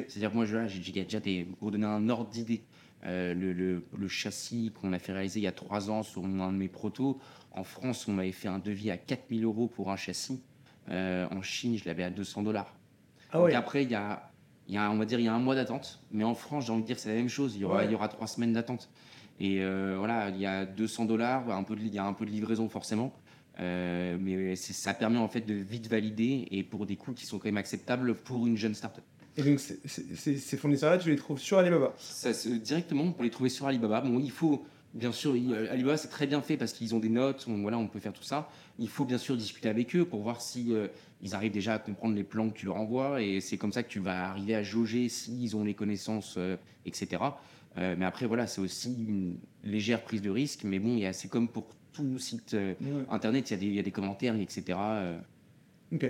[0.09, 2.62] C'est-à-dire que moi, j'ai déjà des, pour donner un ordre d'idée,
[3.05, 6.25] euh, le, le- le châssis qu'on a fait réaliser il y a 3 ans sur
[6.25, 7.19] un de mes protos,
[7.51, 10.41] en France, on m'avait fait un devis à 4000 euros pour un châssis.
[10.88, 12.75] Euh, en Chine, je l'avais à 200 dollars.
[13.33, 13.55] Ah ouais.
[13.55, 14.31] après, il y a,
[14.69, 16.01] il y a, on va dire, il y a un mois d'attente.
[16.12, 17.55] Mais en France, j'ai envie de dire c'est la même chose.
[17.57, 17.85] Il y aura, Ouais.
[17.87, 18.88] il y aura trois semaines d'attente.
[19.41, 21.49] Et euh, voilà, il y a 200 dollars, il
[21.95, 23.12] y a un peu de livraison forcément.
[23.61, 27.38] Euh, mais ça permet en fait de vite valider et pour des coûts qui sont
[27.38, 29.05] quand même acceptables pour une jeune startup.
[29.37, 31.95] Et donc, ces fournisseurs-là, tu les trouves sur Alibaba.
[31.99, 34.01] Ça, directement, on peut les trouver sur Alibaba.
[34.03, 37.09] Bon, il faut, bien sûr, il- Alibaba, c'est très bien fait parce qu'ils ont des
[37.09, 38.51] notes, on, voilà, on peut faire tout ça.
[38.79, 40.88] Il faut bien sûr discuter avec eux pour voir si euh,
[41.23, 43.83] ils arrivent déjà à comprendre les plans que tu leur envoies et c'est comme ça
[43.83, 47.23] que tu vas arriver à jauger s'ils ont les connaissances, euh, etc.
[47.75, 50.65] Mais après, voilà, c'est aussi une légère prise de risque.
[50.65, 52.75] Mais bon, c'est comme pour tout site euh,
[53.11, 54.63] internet, il y, a des- il y a des commentaires, etc.
[54.79, 55.19] euh,
[55.93, 56.05] Ok.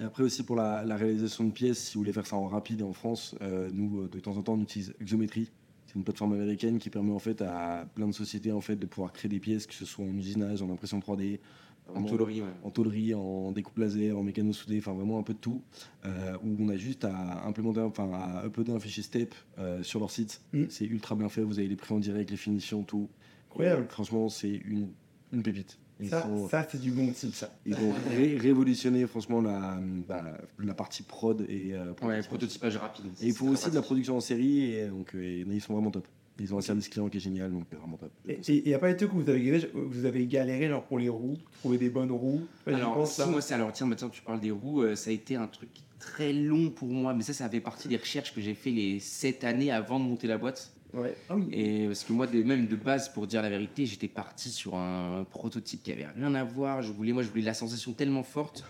[0.00, 2.48] Et après aussi pour la, la réalisation de pièces, si vous voulez faire ça en
[2.48, 5.50] rapide en France, euh, nous euh, de temps en temps on utilise Xometry.
[5.86, 8.86] C'est une plateforme américaine qui permet en fait à plein de sociétés en fait de
[8.86, 11.38] pouvoir créer des pièces, que ce soit en usinage, en impression 3D,
[11.86, 12.48] en vraiment tôlerie, ouais.
[12.64, 15.62] en tôlerie, en découpe laser, en mécano soudé, enfin vraiment un peu de tout,
[16.06, 20.00] euh, où on a juste à implémenter, enfin à uploader un fichier STEP euh, sur
[20.00, 20.40] leur site.
[20.52, 20.64] Mm.
[20.70, 23.08] C'est ultra bien fait, vous avez les prix en direct, les finitions, tout.
[23.50, 23.84] Incroyable.
[23.84, 24.88] Et franchement, c'est une,
[25.34, 25.78] une pépite.
[26.00, 27.54] Ils Ça, sont- ça c'est du bon type, ça.
[27.64, 30.24] ils ont ré- révolutionné franchement la, bah,
[30.58, 32.76] la partie prod et euh, Ouais, prototypage.
[32.76, 33.04] rapide.
[33.20, 35.60] Et ils font C'est aussi de la production en série et donc euh, et ils
[35.60, 36.08] sont vraiment top.
[36.40, 38.10] Ils ont un service client qui est génial, donc euh, vraiment top.
[38.28, 40.98] Et il n'y a pas été que vous avez galéré, vous avez galéré genre pour
[40.98, 42.42] les roues, trouver des bonnes roues?
[42.66, 45.10] Alors, pense, si moi, c'est alors, tiens, maintenant que tu parles des roues, euh, ça
[45.10, 45.70] a été un truc
[46.00, 48.98] très long pour moi, mais ça, ça fait partie des recherches que j'ai fait les
[48.98, 50.73] sept années avant de monter la boîte.
[50.94, 51.16] Ouais.
[51.28, 51.48] Ah oui.
[51.52, 54.74] Et parce que moi, de- même de base, pour dire la vérité, j'étais parti sur
[54.76, 56.82] un prototype qui avait rien à voir.
[56.82, 58.64] Je voulais, moi, je voulais la sensation tellement forte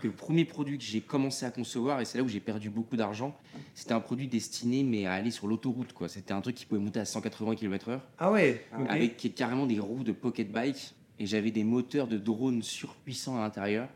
[0.00, 2.70] que le premier produit que j'ai commencé à concevoir, et c'est là où j'ai perdu
[2.70, 3.36] beaucoup d'argent,
[3.74, 5.92] c'était un produit destiné mais à aller sur l'autoroute.
[5.92, 6.08] quoi.
[6.08, 8.64] C'était un truc qui pouvait monter à 180 km/h Ah ouais.
[8.78, 8.86] ok.
[8.88, 13.40] avec carrément des roues de pocket bike et j'avais des moteurs de drone surpuissants à
[13.40, 13.88] l'intérieur.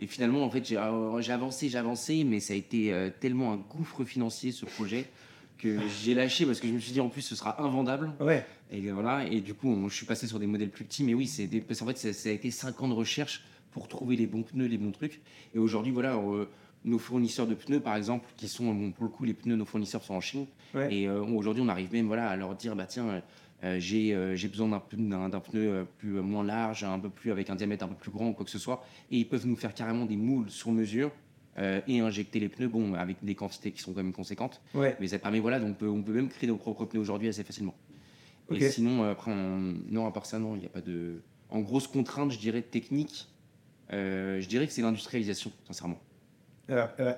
[0.00, 3.52] Et finalement, en fait, j'ai euh, avancé, j'ai avancé, mais ça a été euh, tellement
[3.52, 5.06] un gouffre financier ce projet
[5.62, 8.10] que j'ai lâché parce que je me suis dit en plus ce sera invendable.
[8.20, 8.44] Ouais.
[8.72, 11.14] Et voilà, et du coup, on- je suis passé sur des modèles plus petits, mais
[11.14, 13.86] oui, c'est des- parce qu'en fait, ça, ça a été 5 ans de recherche pour
[13.88, 15.20] trouver les bons pneus, les bons trucs.
[15.54, 16.46] Et aujourd'hui, voilà, euh,
[16.84, 19.64] nos fournisseurs de pneus, par exemple, qui sont, bon, pour le coup, les pneus, nos
[19.64, 20.46] fournisseurs sont en Chine.
[20.74, 20.92] Ouais.
[20.94, 23.22] Et euh, aujourd'hui, on arrive même voilà, à leur dire, bah tiens,
[23.62, 27.30] euh, j'ai euh, j'ai besoin d'un pneu, d'un- pneu plus, moins large, un peu plus
[27.30, 28.84] avec un diamètre un peu plus grand ou quoi que ce soit.
[29.12, 31.12] Et ils peuvent nous faire carrément des moules sur mesure.
[31.58, 34.60] Euh, et injecter les pneus, bon, avec des quantités qui sont quand même conséquentes.
[34.74, 34.96] Ouais.
[35.00, 37.28] Mais ça permet, voilà, donc on peut, on peut même créer nos propres pneus aujourd'hui
[37.28, 37.74] assez facilement.
[38.50, 41.20] Et sinon, euh, après, on- non, à part ça, non, il n'y a pas de.
[41.50, 43.28] En grosse contrainte, je dirais technique,
[43.92, 45.98] euh, je dirais que c'est l'industrialisation, sincèrement.
[46.68, 46.74] Eh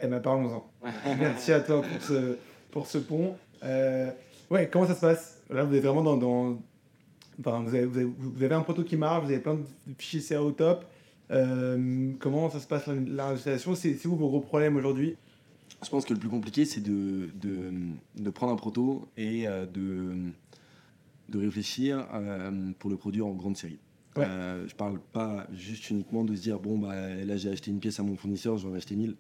[0.07, 0.65] ben, parlons-en.
[1.19, 2.37] Merci à toi pour ce,
[2.71, 3.37] pour ce pont.
[3.63, 4.11] Euh,
[4.51, 5.41] ouais, comment ça se passe?
[5.51, 6.17] Là, vous êtes vraiment dans.
[6.17, 6.59] dans-
[7.41, 9.65] Enfin, vous, avez, vous, avez, vous avez un proto qui marche, vous avez plein de
[9.99, 10.85] fichiers CA au top.
[11.35, 15.17] Euh, comment ça se passe la- l'industrialisation C'est où vos gros problèmes aujourd'hui?
[15.83, 17.71] Je pense que le plus compliqué, c'est de, de,
[18.19, 20.13] de prendre un proto et euh, de,
[21.29, 23.79] de réfléchir euh, pour le produire en grande série.
[24.17, 24.25] Ouais.
[24.27, 26.95] Euh, je parle pas juste uniquement de se dire bon bah
[27.25, 29.17] là j'ai acheté une pièce à mon fournisseur, j'en ai acheté 1000.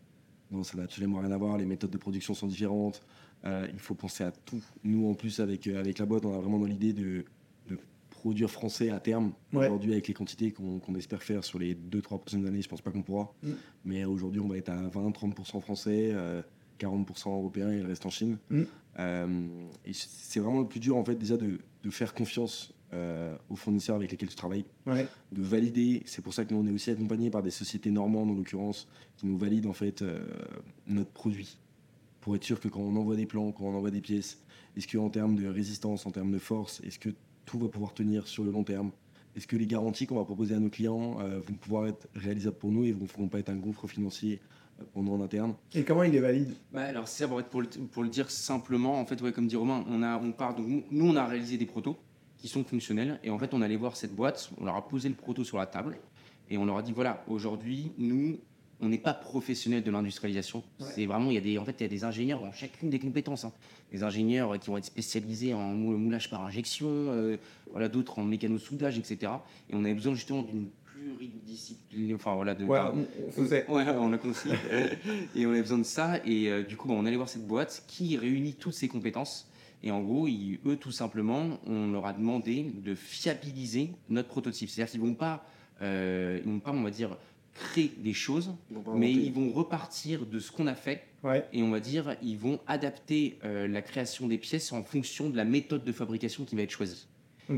[0.52, 1.58] Non, ça n'a absolument rien à voir.
[1.58, 3.02] Les méthodes de production sont différentes.
[3.44, 4.62] Euh, il faut penser à tout.
[4.84, 7.24] Nous en plus avec avec la boîte, on a vraiment dans l'idée de
[8.24, 9.32] produire français à terme.
[9.52, 9.66] Ouais.
[9.66, 12.90] Aujourd'hui avec les quantités qu'on espère faire sur les 2-3 prochaines années, je pense pas
[12.90, 13.34] qu'on pourra.
[13.42, 13.50] Mm.
[13.84, 16.08] Mais aujourd'hui on va être à 20-30% français.
[16.12, 16.40] euh,
[16.80, 18.38] 40% européens et le reste en Chine.
[18.50, 18.62] Mm.
[18.98, 19.46] Euh,
[19.84, 23.56] et c'est vraiment le plus dur en fait déjà de, de faire confiance euh, aux
[23.56, 25.06] fournisseurs avec lesquels tu travailles, Ouais.
[25.30, 26.02] de valider.
[26.06, 28.88] C'est pour ça que nous on est aussi accompagné par des sociétés normandes en l'occurrence
[29.18, 30.24] qui nous valident en fait euh,
[30.86, 31.58] notre produit
[32.22, 34.38] pour être sûr que quand on envoie des plans, quand on envoie des pièces,
[34.76, 37.10] est-ce que en termes de résistance, en termes de force, est-ce que
[37.44, 38.90] tout va pouvoir tenir sur le long terme
[39.36, 42.56] Est-ce que les garanties qu'on va proposer à nos clients euh, vont pouvoir être réalisables
[42.56, 44.40] pour nous et ne vont, vont pas être un gouffre financier
[44.80, 45.54] euh, pour nous en interne?
[45.74, 46.54] Et comment il est valide?
[46.72, 49.32] Bah, alors, c'est ça, pour, être- pour le, pour le dire simplement, en fait, ouais,
[49.32, 51.96] comme dit Romain, on, a, on part, donc, nous, on a réalisé des protos
[52.38, 53.18] qui sont fonctionnels.
[53.24, 55.58] Et en fait, on allait voir cette boîte, on leur a posé le proto sur
[55.58, 55.96] la table.
[56.50, 58.38] Et on leur a dit voilà, aujourd'hui, nous,
[58.84, 60.62] on n'est pas professionnels de l'industrialisation.
[60.80, 60.86] Ouais.
[60.94, 62.90] C'est vraiment, il y a des, en fait, il y a des ingénieurs dans chacune
[62.90, 63.44] des compétences.
[63.44, 63.52] hein.
[63.92, 67.36] Des ingénieurs euh, qui vont être spécialisés en mou- moulage par injection, euh,
[67.70, 69.32] voilà, d'autres en mécano-soudage, etc.
[69.70, 73.42] Et on avait besoin justement d'une pluridiscipline, enfin voilà, de, Ouais, on.
[73.74, 74.50] Ouais, on l'a compris.
[75.34, 76.18] et on avait besoin de ça.
[76.26, 79.48] Et euh, du coup, bah, on allait voir cette boîte qui réunit toutes ces compétences.
[79.82, 84.68] Et en gros, ils- eux, tout simplement, on leur a demandé de fiabiliser notre prototype.
[84.70, 85.44] C'est-à-dire qu'ils vont pas,
[85.82, 87.16] euh, ils vont pas, on va dire,
[87.54, 88.54] créer des choses,
[88.94, 91.04] mais ils vont repartir de ce qu'on a fait.
[91.22, 91.46] Ouais.
[91.52, 95.36] Et on va dire, ils vont adapter euh, la création des pièces en fonction de
[95.36, 97.06] la méthode de fabrication qui va être choisie.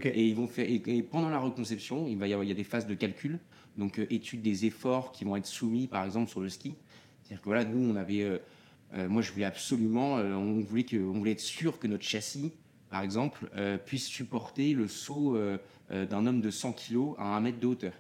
[0.05, 2.53] Et, ils vont faire, et, et pendant la reconception, il va y avoir il y
[2.53, 3.39] a des phases de calcul,
[3.77, 6.75] donc euh, étude des efforts qui vont être soumis, par exemple, sur le ski.
[7.23, 8.39] C'est-à-dire que voilà, nous, on avait, euh,
[8.95, 12.05] euh, moi, je voulais absolument, euh, on voulait que, on voulait être sûr que notre
[12.05, 12.53] châssis,
[12.91, 15.59] par exemple, euh, puisse supporter le saut euh,
[15.91, 17.93] euh, d'un homme de 100 kg à 1 mètre de hauteur.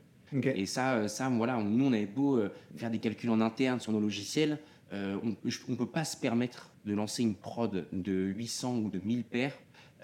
[0.56, 3.80] Et ça, euh, ça, voilà, nous, on avait beau euh, faire des calculs en interne
[3.80, 4.58] sur nos logiciels,
[4.92, 5.36] euh, on
[5.70, 9.54] ne peut pas se permettre de lancer une prod de 800 ou de 1000 paires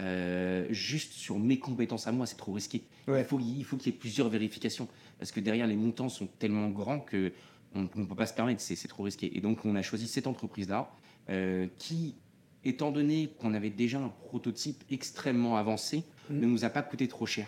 [0.00, 2.82] euh, juste sur mes compétences à moi, c'est trop risqué.
[3.06, 3.20] Ouais.
[3.20, 6.26] Il faut, il faut qu'il y ait plusieurs vérifications parce que derrière les montants sont
[6.38, 7.32] tellement grands que
[7.74, 9.36] on ne peut pas se permettre, c'est trop risqué.
[9.36, 10.90] Et donc on a choisi cette entreprise-là
[11.30, 12.16] euh, qui,
[12.64, 16.40] étant donné qu'on avait déjà un prototype extrêmement avancé, Mhm.
[16.40, 17.46] ne nous a pas coûté trop cher.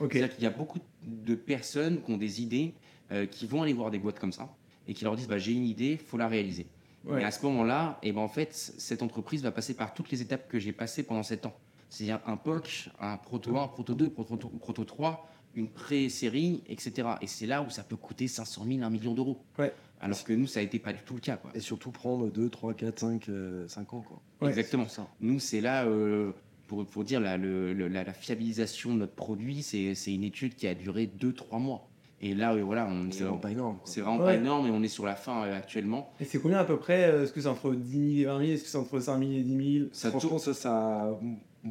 [0.00, 0.12] Ok.
[0.12, 2.74] C'est-à-dire qu'il y a beaucoup de personnes qui ont des idées,
[3.12, 4.54] euh, qui vont aller voir des boîtes comme ça
[4.88, 6.66] et qui leur disent bah, j'ai une idée, faut la réaliser.
[7.04, 7.22] Ouais.
[7.22, 10.22] Et à ce moment-là, et ben en fait, cette entreprise va passer par toutes les
[10.22, 11.56] étapes que j'ai passées pendant 7 ans.
[11.88, 17.08] C'est-à-dire un POC, un proto 1, un proto 2, proto, proto 3, une pré-série, etc.
[17.20, 19.40] Et c'est là où ça peut coûter 500 000, 1 million d'euros.
[19.58, 19.72] Ouais.
[20.00, 21.36] Alors que nous, ça n'a été pas du tout le cas.
[21.36, 21.52] Quoi.
[21.54, 23.30] Et surtout prendre 2, 3, 4, 5,
[23.68, 24.04] 5 ans.
[24.06, 24.20] Quoi.
[24.40, 24.48] Ouais.
[24.48, 25.08] Exactement ça.
[25.20, 26.32] Nous, c'est là, euh,
[26.66, 30.54] pour, pour dire, la, le- la, la fiabilisation de notre produit, c'est c'est une étude
[30.54, 31.88] qui a duré 2-3 mois.
[32.22, 33.76] Et là, voilà, on C'est est, vraiment pas énorme.
[33.76, 33.82] quoi.
[33.84, 34.24] c'est vraiment Ouais.
[34.24, 36.12] pas énorme et on est sur la fin euh, actuellement.
[36.18, 38.38] Et c'est combien à peu près euh, Est-ce que c'est entre 10 000 et 20
[38.40, 41.10] 000 Est-ce que c'est entre 5 000 et 10 000 Ça Franchement, ça, ça,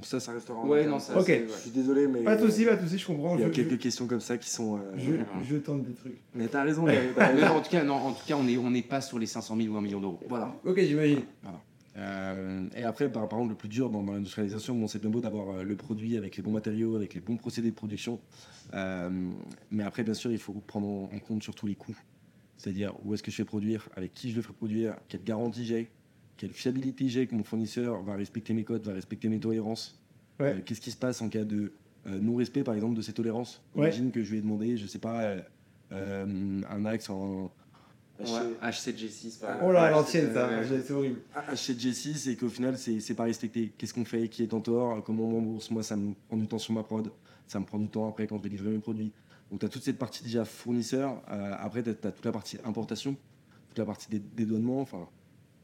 [0.03, 1.25] ça, ça restera en Ouais, non, ça, Ok.
[1.25, 2.21] c'est- Je suis désolé, mais.
[2.23, 3.36] Pas de soucis, pas de soucis, je comprends.
[3.36, 4.75] Il y a je, quelques questions comme ça qui sont.
[4.77, 6.21] euh, je, je, je tente des trucs.
[6.36, 7.47] Mais t'as raison, Mais raison.
[7.55, 9.58] en tout cas, non, en tout cas, on n'est on n'est pas sur les 500
[9.58, 10.19] 000 ou 1 million d'euros.
[10.29, 10.53] Voilà.
[10.63, 11.21] Ok, j'imagine.
[11.97, 15.10] Euh, et après, par, par contre, le plus dur dans, dans l'industrialisation, bon, c'est bien
[15.10, 18.19] beau d'avoir euh, le produit avec les bons matériaux, avec les bons procédés de production.
[18.73, 19.10] Euh,
[19.71, 21.97] mais après, bien sûr, il faut prendre en compte surtout les coûts.
[22.58, 25.65] C'est-à-dire où est-ce que je fais produire, avec qui je le fais produire, quelle garantie
[25.65, 25.89] j'ai,
[26.38, 30.01] quelle fiabilité j'ai que mon fournisseur va respecter mes codes, va respecter mes tolérances.
[30.39, 30.55] Ouais.
[30.55, 31.71] Euh, Qu'est-ce qui se passe en cas de
[32.05, 33.63] non-respect, par exemple, de ces tolérances?
[33.73, 33.88] Ouais.
[33.88, 35.38] Imagine que je lui ai demandé, je sais pas,
[35.91, 37.49] un axe en.
[38.23, 40.63] H7G6, par Oh là, l'ancienne, ça, ouais.
[40.86, 41.21] c'est horrible.
[41.51, 43.71] H7G6 et qu'au final c'est pas respecté.
[43.78, 44.30] Qu'est-ce qu'on fait?
[44.30, 45.04] Qui est en tort?
[45.04, 45.69] Comment on rembourse?
[45.71, 47.12] Moi ça me prend du temps sur ma prod,
[47.47, 49.12] ça me prend du temps après quand je vais livrer mes produits.
[49.51, 52.58] Donc tu as toute cette partie déjà fournisseur, Euh, après tu as, toute la partie
[52.63, 53.15] importation,
[53.69, 55.08] toute la partie dé- dédouanement, enfin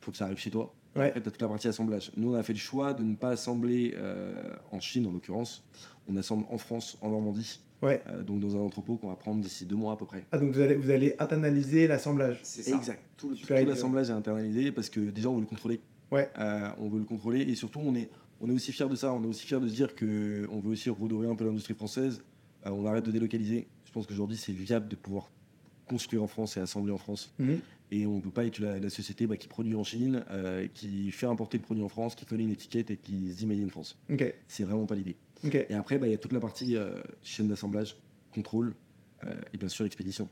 [0.01, 0.73] faut que ça arrive chez toi.
[0.95, 1.07] Ouais.
[1.07, 2.11] Après tu as toute la partie assemblage.
[2.17, 4.33] Nous on a fait le choix de ne pas assembler euh,
[4.71, 5.63] en Chine en l'occurrence,
[6.07, 8.01] on assemble en France, en Normandie, Ouais.
[8.07, 10.23] Euh, donc dans un entrepôt qu'on va prendre d'ici deux mois à peu près.
[10.31, 12.39] Ah, donc vous allez, vous allez internaliser l'assemblage.
[12.43, 12.75] C'est ça.
[12.77, 13.01] Exact.
[13.17, 15.79] Tout, le- tout l'assemblage est internalisé parce que déjà on veut le contrôler.
[16.11, 16.29] Ouais.
[16.39, 19.13] Euh, on veut le contrôler et surtout on est, on est aussi fier de ça.
[19.13, 21.73] On est aussi fier de se dire que on veut aussi redorer un peu l'industrie
[21.73, 22.21] française.
[22.65, 23.67] Euh, on arrête de délocaliser.
[23.85, 25.29] Je pense qu'aujourd'hui c'est viable de pouvoir
[25.87, 27.33] construire en France et assembler en France.
[27.39, 27.59] Mhm.
[27.93, 30.65] Et on ne peut pas être la, la société bah, qui produit en Chine, euh,
[30.73, 33.45] qui fait importer le produit en France, qui colle une étiquette et qui se dit
[33.45, 33.97] Made in France.
[34.09, 35.17] Ok, C'est vraiment pas l'idée.
[35.43, 36.91] Et après, bah, il y a toute la partie euh,
[37.23, 37.95] chaîne d'assemblage,
[38.33, 38.73] contrôle
[39.25, 40.27] euh, et bien sûr expédition.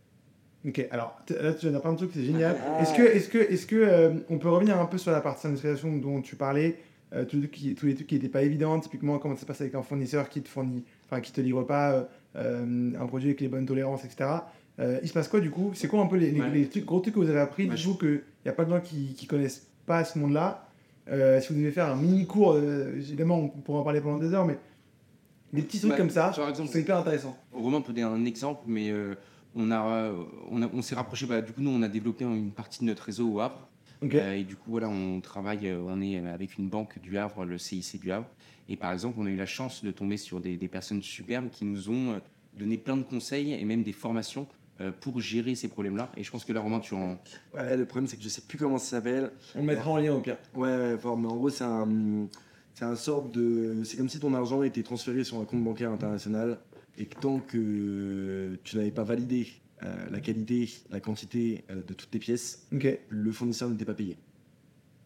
[0.68, 2.58] Ok, alors là tu dire plein de trucs, c'est génial.
[2.82, 5.48] Est-ce que, est-ce que, est-ce que euh, on peut revenir un peu sur la partie
[5.48, 6.78] industrialisation dont tu parlais,
[7.14, 9.42] euh, tous, les trucs qui, tous les trucs qui n'étaient pas évidents, typiquement comment ça
[9.42, 13.06] se passe avec un fournisseur qui te fournit, enfin qui te livre pas euh, un
[13.08, 14.30] produit avec les bonnes tolérances, etc.
[14.80, 15.72] Euh, il se passe quoi du coup?
[15.76, 16.50] C'est quoi un peu les, les- Ouais.
[16.52, 17.70] les trucs, gros trucs que vous avez appris?
[17.70, 20.68] Ouais, Du coup, qu'il n'y a pas de gens qui, qui connaissent pas ce monde-là.
[21.10, 24.20] Euh, si vous devez faire un mini cours, euh, évidemment, on pourra en parler pendant
[24.20, 24.58] des heures, mais
[25.54, 26.32] des petits trucs Ouais, comme ça,
[26.72, 27.38] c'est hyper intéressant.
[27.52, 29.16] Romain peut donner un exemple, mais euh,
[29.56, 31.26] on, a, euh, on, a- on s'est rapproché.
[31.26, 33.68] bah, du coup, nous, on a développé une partie de notre réseau au Havre.
[34.04, 37.58] Euh, et du coup, voilà, on travaille, on est avec une banque du Havre, le
[37.58, 38.28] CIC du Havre.
[38.70, 41.50] Et par exemple, on a eu la chance de tomber sur des, des personnes superbes
[41.50, 42.22] qui nous ont
[42.58, 44.48] donné plein de conseils et même des formations
[45.02, 46.10] pour gérer ces problèmes-là.
[46.16, 47.18] Et je pense que là, Romain, tu en.
[47.54, 49.32] Ouais, le problème c'est que je sais plus comment ça s'appelle.
[49.56, 50.38] On le mettra en lien au pire.
[50.56, 51.86] Ouais, ouais, fort, mais en gros, c'est un,
[52.80, 53.82] c'est un sorte de.
[53.84, 56.60] C'est comme si ton argent était transféré sur un compte bancaire international
[56.98, 59.48] et que tant que tu n'avais pas validé
[59.84, 62.68] euh, la qualité, la quantité euh, de toutes tes pièces,
[63.10, 64.16] le fournisseur n'était pas payé.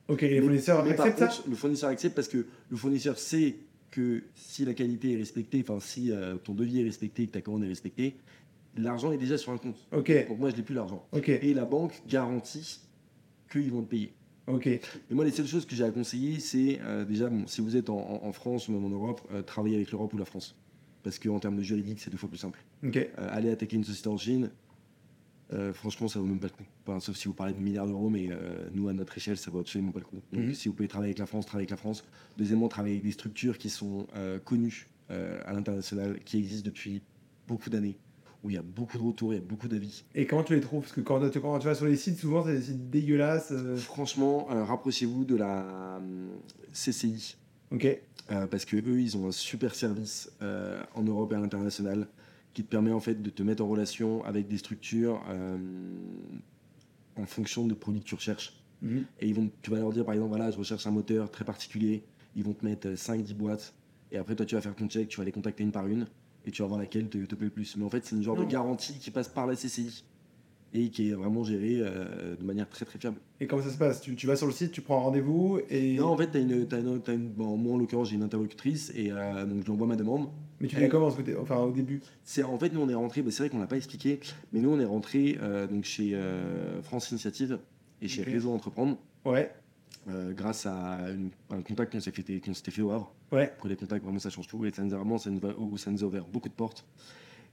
[0.07, 3.17] Ok, les fournisseurs Mais par acceptent ça contre, Le fournisseur accepte parce que le fournisseur
[3.17, 3.55] sait
[3.89, 7.41] que si la qualité est respectée, enfin si euh, ton devis est respecté, que ta
[7.41, 8.17] commande est respectée,
[8.78, 9.88] l'argent est déjà sur un compte.
[9.91, 11.07] Ok, Donc moi, je n'ai plus l'argent.
[11.11, 12.82] ok, Et la banque garantit
[13.51, 14.13] qu'ils vont te payer.
[14.47, 14.67] Ok.
[14.67, 14.81] Et
[15.11, 17.89] moi, les seules choses que j'ai à conseiller, c'est euh, déjà, bon, si vous êtes
[17.89, 20.55] en, France ou même en Europe, euh, travaillez avec l'Europe ou la France.
[21.03, 22.63] Parce qu'en termes de juridique, c'est deux fois plus simple.
[22.85, 24.49] Ok, Euh, aller attaquer une société en Chine,
[25.51, 26.63] euh, franchement, ça vaut même pas le coup.
[26.85, 28.29] Enfin, sauf si vous parlez de milliards d'euros, mais
[28.73, 30.21] nous, à notre échelle, ça vaut absolument pas le coup.
[30.31, 30.53] Donc, Mhm.
[30.53, 32.03] si vous pouvez travailler avec la France, travaillez avec la France.
[32.37, 34.07] Deuxièmement, travaillez avec des structures qui sont
[34.45, 37.01] connues à l'international, qui existent depuis
[37.47, 37.97] beaucoup d'années,
[38.43, 40.03] où il y a beaucoup de retours, il y a beaucoup d'avis.
[40.15, 40.81] Et comment tu les trouves?
[40.81, 43.51] Parce que quand, tu- quand tu vas sur les sites, souvent c'est des sites dégueulasses.
[43.51, 45.63] euh, Franchement, euh, rapprochez-vous de la
[45.99, 46.27] euh,
[46.73, 47.37] CCI.
[47.71, 47.85] Ok,
[48.31, 50.31] Euh, parce que eux, ils ont un super service
[50.95, 52.07] en Europe et à l'international
[52.53, 55.21] qui te permet en fait de te mettre en relation avec des structures
[57.15, 58.53] en fonction des produits que tu recherches.
[58.81, 59.05] Mhm.
[59.19, 61.45] Et ils vont, tu vas leur dire par exemple, voilà, je recherche un moteur très
[61.45, 62.03] particulier.
[62.35, 63.73] Ils vont te mettre 5-10 boîtes.
[64.11, 66.07] Et après, toi, tu vas faire ton check, tu vas les contacter une par une.
[66.45, 67.77] Et tu vas voir laquelle te, te plaît le plus.
[67.77, 70.03] Mais en fait, c'est une genre de garantie qui passe par la CCI.
[70.75, 73.17] Et qui est vraiment gérée euh, de manière très très fiable.
[73.39, 74.01] et comment ça se passe?
[74.01, 75.97] Tu, tu vas sur le site, tu prends un rendez-vous et.
[75.97, 78.23] Non, en fait, t'as une, t'as une, t'as une- bon, moi en l'occurrence, j'ai une
[78.23, 80.29] interlocutrice et euh, donc je lui envoie ma demande.
[80.59, 82.01] Mais tu fais comment ce côté- Enfin, au début?
[82.23, 84.19] C'est en fait nous on est rentré, bah, c'est vrai qu'on l'a pas expliqué,
[84.51, 86.17] mais nous on est rentré euh, donc chez
[86.81, 87.59] France Initiative
[88.01, 88.23] et chez.
[88.23, 89.51] Réseau Entreprendre Ouais,
[90.09, 92.23] euh, grâce à une- un contact qu'on s'est fait,
[92.53, 93.13] s'était fait au Havre.
[93.31, 95.39] ouais, Pour les contacts vraiment ça change tout et ça nous a vraiment ça nous
[95.47, 96.85] a, ça nous a ouvert beaucoup de portes.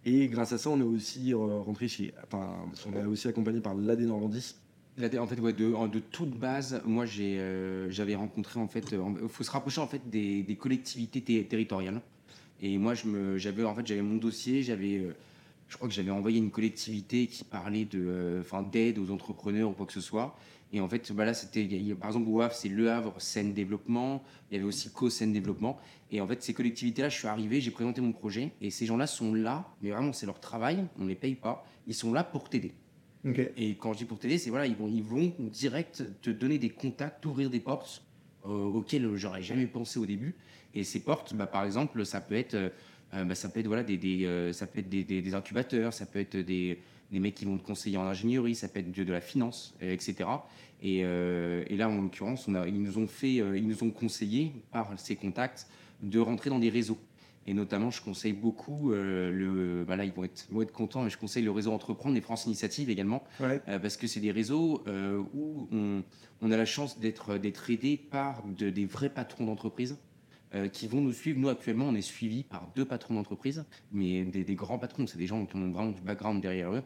[0.05, 2.57] Et grâce à ça on est aussi euh, rentré chez, enfin
[2.88, 4.55] on est aussi accompagné par l'AD Normandie.
[5.18, 9.44] En fait, ouais, de, de toute base, moi euh, j'avais rencontré en fait, il faut
[9.44, 12.03] se rapprocher en fait des, des collectivités té- territoriales.
[12.61, 12.92] Et moi,
[13.36, 15.14] j'avais en fait, j'avais mon dossier, j'avais, euh,
[15.68, 19.70] je crois que j'avais envoyé une collectivité qui parlait de, euh, enfin, d'aide aux entrepreneurs
[19.70, 20.36] ou quoi que ce soit.
[20.73, 21.66] Et en fait, bah là, c'était,
[22.01, 24.23] par exemple, au Havre, c'est Le Havre Seine Développement.
[24.51, 25.79] Il y avait aussi Co Seine Développement.
[26.12, 29.07] Et en fait, ces collectivités-là, je suis arrivé, j'ai présenté mon projet, et ces gens-là
[29.07, 31.64] sont là, mais vraiment, c'est leur travail, on les paye pas.
[31.87, 32.73] Ils sont là pour t'aider.
[33.57, 36.59] Et quand je dis pour t'aider, c'est voilà, ils vont, ils vont direct te donner
[36.59, 38.03] des contacts, t'ouvrir des portes
[38.47, 40.35] euh, auxquelles j'aurais jamais pensé au début.
[40.75, 42.68] Et ces portes, bah, par exemple, ça peut être, euh,
[43.14, 45.35] euh, bah, ça peut être voilà, des, des, euh, ça peut être des, des- des
[45.35, 46.79] incubateurs, ça peut être des,
[47.11, 49.93] des mecs qui vont te conseiller en ingénierie, ça peut être de, la finance, euh,
[49.93, 50.29] etc.
[50.83, 53.83] Et, euh, et là, en l'occurrence, on a, ils nous ont fait, euh, ils nous
[53.85, 55.67] ont conseillé par ces contacts
[56.03, 56.99] de rentrer dans des réseaux.
[57.47, 59.85] Et notamment, je conseille beaucoup euh, le.
[59.85, 62.17] Bah là, ils vont être, ils vont être contents, mais je conseille le réseau Entreprendre
[62.17, 66.03] et France Initiative également, Ouais, euh, parce que c'est des réseaux euh, où on,
[66.43, 69.97] on a la chance d'être d'être aidé par de- des vrais patrons d'entreprise
[70.73, 71.39] qui vont nous suivre.
[71.39, 75.07] Nous, actuellement, on est suivi par deux patrons d'entreprise, mais des, des grands patrons.
[75.07, 76.83] C'est des gens qui ont vraiment du background derrière eux,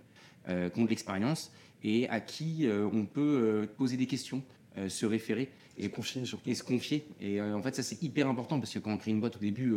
[0.49, 4.43] euh, qui ont de l'expérience et à qui euh, on peut euh, poser des questions,
[4.79, 6.49] euh, se référer Et confier surtout.
[6.49, 7.07] et se confier.
[7.21, 9.41] Et en fait, ça, c'est hyper important parce que quand on crée une boîte au
[9.41, 9.75] début,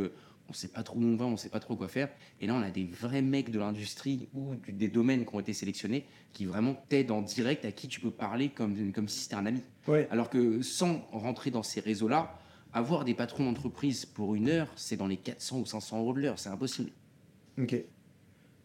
[0.50, 2.08] on sait pas trop où on va, on sait pas trop quoi faire.
[2.40, 5.40] Et là, on a des vrais mecs de l'industrie ou du- des domaines qui ont
[5.42, 9.20] été sélectionnés qui vraiment t'aident en direct, à qui tu peux parler comme, comme si
[9.24, 9.62] c'était un ami.
[9.88, 10.08] ouais.
[10.10, 12.40] Alors que sans rentrer dans ces réseaux-là,
[12.72, 16.22] avoir des patrons d'entreprise pour une heure, c'est dans les 400 ou 500 euros de
[16.22, 16.92] l'heure, c'est impossible.
[17.60, 17.76] Ok.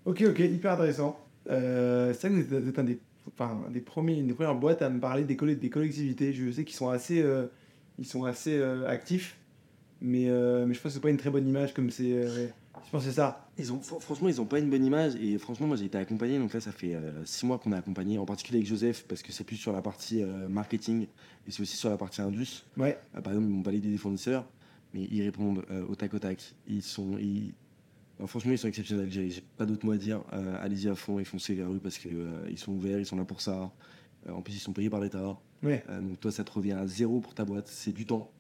[0.05, 1.19] Ok, ok, hyper intéressant.
[1.51, 4.27] Euh, c'est vrai que vous êtes- vous êtes un des, enfin, un des, premiers, une
[4.29, 6.33] des premières boîtes à me parler des, coll- des collectivités.
[6.33, 7.47] Je sais qu'ils sont assez, euh,
[7.99, 9.37] ils sont assez euh, actifs,
[10.01, 12.27] mais, mais je pense que c'est pas une très bonne image comme c'est.
[12.27, 13.47] je pense que c'est ça.
[13.59, 15.15] Ils ont, fr- franchement, ils n'ont pas une bonne image.
[15.17, 16.39] Et franchement, moi, j'ai été accompagné.
[16.39, 19.31] Donc là, ça fait six mois qu'on est accompagné, en particulier avec Joseph, parce que
[19.33, 21.03] c'est plus sur la partie marketing
[21.47, 22.65] et c'est aussi sur la partie indus.
[22.77, 24.45] Ouais, par exemple, ils m'ont validé des fournisseurs,
[24.95, 26.55] mais ils répondent euh, au tac au tac.
[26.67, 27.53] Ils sont, ils-
[28.23, 29.11] enfin, franchement, ils sont exceptionnels.
[29.11, 30.23] J'ai pas d'autre mot à dire.
[30.33, 33.25] Euh, Allez-y à fond et foncez vers eux parce qu'ils sont ouverts, ils sont là
[33.25, 33.71] pour ça.
[34.29, 35.37] Euh, en plus, ils sont payés par l'État.
[35.63, 35.85] ouais.
[35.91, 37.69] Euh, donc toi, ça te revient à zéro pour ta boîte.
[37.69, 38.31] C'est du temps.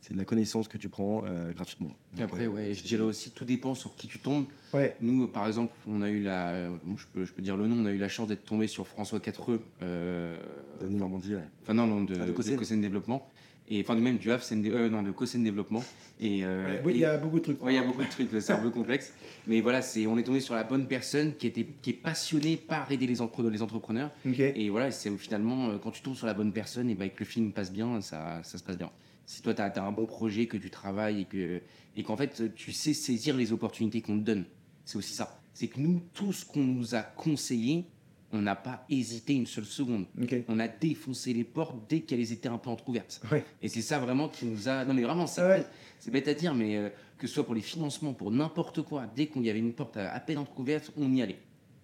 [0.00, 1.90] C'est de la connaissance que tu prends euh, gratuitement.
[2.14, 4.46] Et Donc, après, euh, ouais, je dirais aussi, tout dépend sur qui tu tombes.
[4.74, 7.56] Ouais, Nous, par exemple, on a eu la, euh, bon, je, peux, je peux dire
[7.56, 10.36] le nom, on a eu la chance d'être tombé sur François Quatreux, euh,
[10.80, 11.44] Daniel Normandie, ouais.
[11.62, 13.28] enfin non, non, de, Ah, de de Développement,
[13.68, 15.82] et enfin même du Dé- euh, non, de Cosène Développement.
[16.20, 17.62] Et, euh, oui, il y a beaucoup de trucs.
[17.62, 19.12] Ouais, il y a beaucoup de trucs, c'est un peu complexe.
[19.46, 22.56] Mais voilà, c'est, on est tombé sur la bonne personne qui, était, qui est passionnée
[22.56, 24.10] par aider les, entre- les entrepreneurs.
[24.24, 27.20] Et voilà, c'est finalement, euh, quand tu tombes sur la bonne personne, et, bah, que
[27.20, 28.90] le film passe bien, ça, ça se passe bien.
[29.26, 31.60] Si toi, tu as, un bon projet, que tu travailles et, que,
[31.96, 34.44] et qu'en fait, tu sais saisir les opportunités qu'on te donne,
[34.84, 35.40] c'est aussi ça.
[35.54, 37.86] C'est que nous, tout ce qu'on nous a conseillé,
[38.32, 40.06] on n'a pas hésité une seule seconde.
[40.48, 43.20] On a défoncé les portes dès qu'elles étaient un peu entrouvertes.
[43.30, 43.44] Ouais.
[43.60, 44.84] Et c'est ça vraiment qui nous a.
[44.84, 45.66] Non, mais vraiment, c'est Ah ouais.
[45.98, 49.04] c'est bête à dire, mais euh, que ce soit pour les financements, pour n'importe quoi,
[49.14, 51.38] dès qu'il y avait une porte à, à peine entrouverte, on y allait.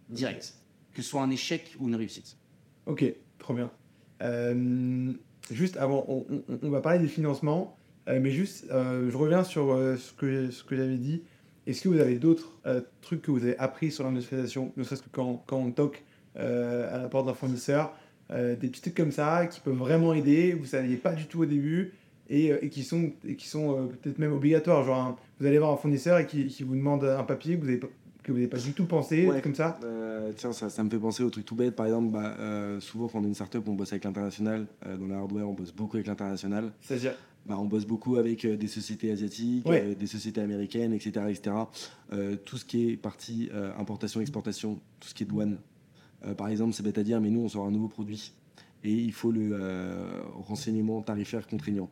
[0.09, 0.55] Direct.
[0.95, 2.37] que ce soit un échec ou une réussite.
[2.87, 3.05] Ok,
[3.39, 3.71] trop bien.
[4.23, 5.13] Euh,
[5.51, 7.77] juste avant, on, on- on va parler des financements,
[8.09, 9.67] euh, mais juste, je reviens sur
[9.99, 11.23] ce que, ce que j'avais dit.
[11.67, 12.59] Est-ce que vous avez d'autres
[13.03, 16.03] trucs que vous avez appris sur l'industrialisation, ne serait-ce que quand, quand on toque
[16.39, 17.93] à la porte d'un fournisseur,
[18.31, 21.27] euh, des petits trucs comme ça qui peuvent vraiment aider, vous ne saviez pas du
[21.27, 21.93] tout au début,
[22.31, 24.85] et, euh, et qui sont, et qui sont euh, peut-être même obligatoires.
[24.85, 27.61] Genre, un- vous allez voir un fournisseur et qui, qui vous demande un papier que
[27.65, 27.67] vous
[28.35, 29.41] n'avez pas, du tout pensé, Ouais.
[29.41, 29.79] comme ça.
[29.83, 31.75] Euh, tiens, ça, ça me fait penser au truc tout bête.
[31.75, 34.67] Par exemple, bah, euh, souvent quand on est une startup, on bosse avec l'international.
[34.87, 36.71] Euh, dans le hardware, on bosse beaucoup avec l'international.
[36.83, 37.15] C'est-à-dire,
[37.47, 39.83] Bah, on bosse beaucoup avec euh, des sociétés asiatiques, Ouais.
[39.83, 41.13] euh, des sociétés américaines, etc.
[41.31, 41.57] etc.
[42.13, 45.57] Euh, tout ce qui est partie euh, importation-exportation, tout ce qui est douane.
[46.25, 48.33] Euh, par exemple, c'est bête à dire, mais nous, on sort un nouveau produit.
[48.85, 51.91] Et il faut le euh, renseignement tarifaire contraignant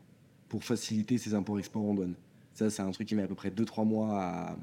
[0.49, 2.15] pour faciliter ces imports-exports en douane.
[2.55, 4.57] Ça, c'est un truc qui met à peu près 2-3 mois à,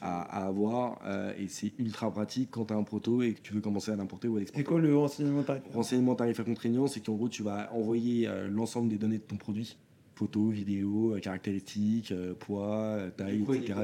[0.00, 1.00] à, à avoir.
[1.06, 3.90] euh, et c'est ultra pratique quand tu as un proto et que tu veux commencer
[3.90, 4.64] à l'importer ou à c'est l'exporter.
[4.64, 8.88] quoi le renseignement tarifaire Renseignement tarifaire contraignant, c'est qu'en gros, tu vas envoyer euh, l'ensemble
[8.88, 9.76] des données de ton produit
[10.18, 13.74] photos, vidéos, euh, caractéristiques, euh, poids, euh, taille, De etc.,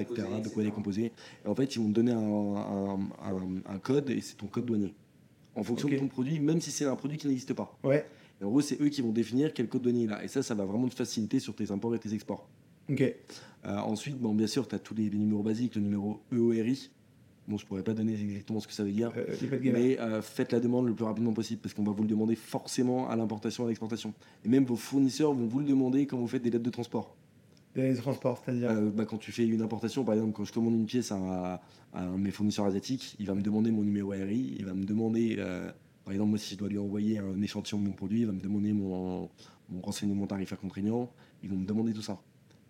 [0.42, 0.70] de quoi il est etc.
[0.74, 1.12] composé.
[1.44, 4.46] Et en fait, ils vont te donner un, un- un- un code et c'est ton
[4.46, 4.92] code douanier.
[5.54, 7.78] En fonction de ton produit, même si c'est un produit qui n'existe pas.
[7.84, 8.04] Ouais,
[8.40, 10.24] Et en gros, c'est eux qui vont définir quel code douanier il a.
[10.24, 12.48] Et ça, ça va vraiment te faciliter sur tes imports et tes exports.
[12.90, 13.00] ok.
[13.66, 16.90] Euh, ensuite, bon, bien sûr, tu as tous les, les numéros basiques, le numéro EORI.
[17.46, 19.12] Bon, je pourrais pas donner exactement ce que ça veut dire.
[19.16, 19.70] Euh, de.
[19.70, 22.36] Mais euh, faites la demande le plus rapidement possible parce qu'on va vous le demander
[22.36, 24.14] forcément à l'importation et à l'exportation.
[24.44, 27.16] Et même vos fournisseurs vont vous le demander quand vous faites des lettres de transport.
[27.74, 28.70] Des transports, c'est-à-dire.
[28.70, 31.60] Euh, bah, quand tu fais une importation, par exemple, quand je commande une pièce à,
[31.92, 34.72] à un de mes fournisseurs asiatiques, il va me demander mon numéro RI, il va
[34.72, 35.36] me demander,
[36.04, 38.32] par exemple, moi, si je dois lui envoyer un échantillon de mon produit, il va
[38.32, 39.28] me demander mon,
[39.68, 41.10] mon renseignement tarifaire contraignant,
[41.42, 42.20] ils vont me demander tout ça.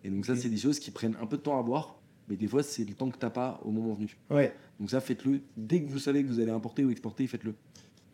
[0.03, 2.35] Et donc, ça, c'est des choses qui prennent un peu de temps à voir, mais
[2.35, 4.17] des fois, c'est le temps que tu n'as pas au moment venu.
[4.29, 5.41] Ouais, Donc, ça, faites-le.
[5.55, 7.53] Dès que vous savez que vous allez importer ou exporter, faites-le.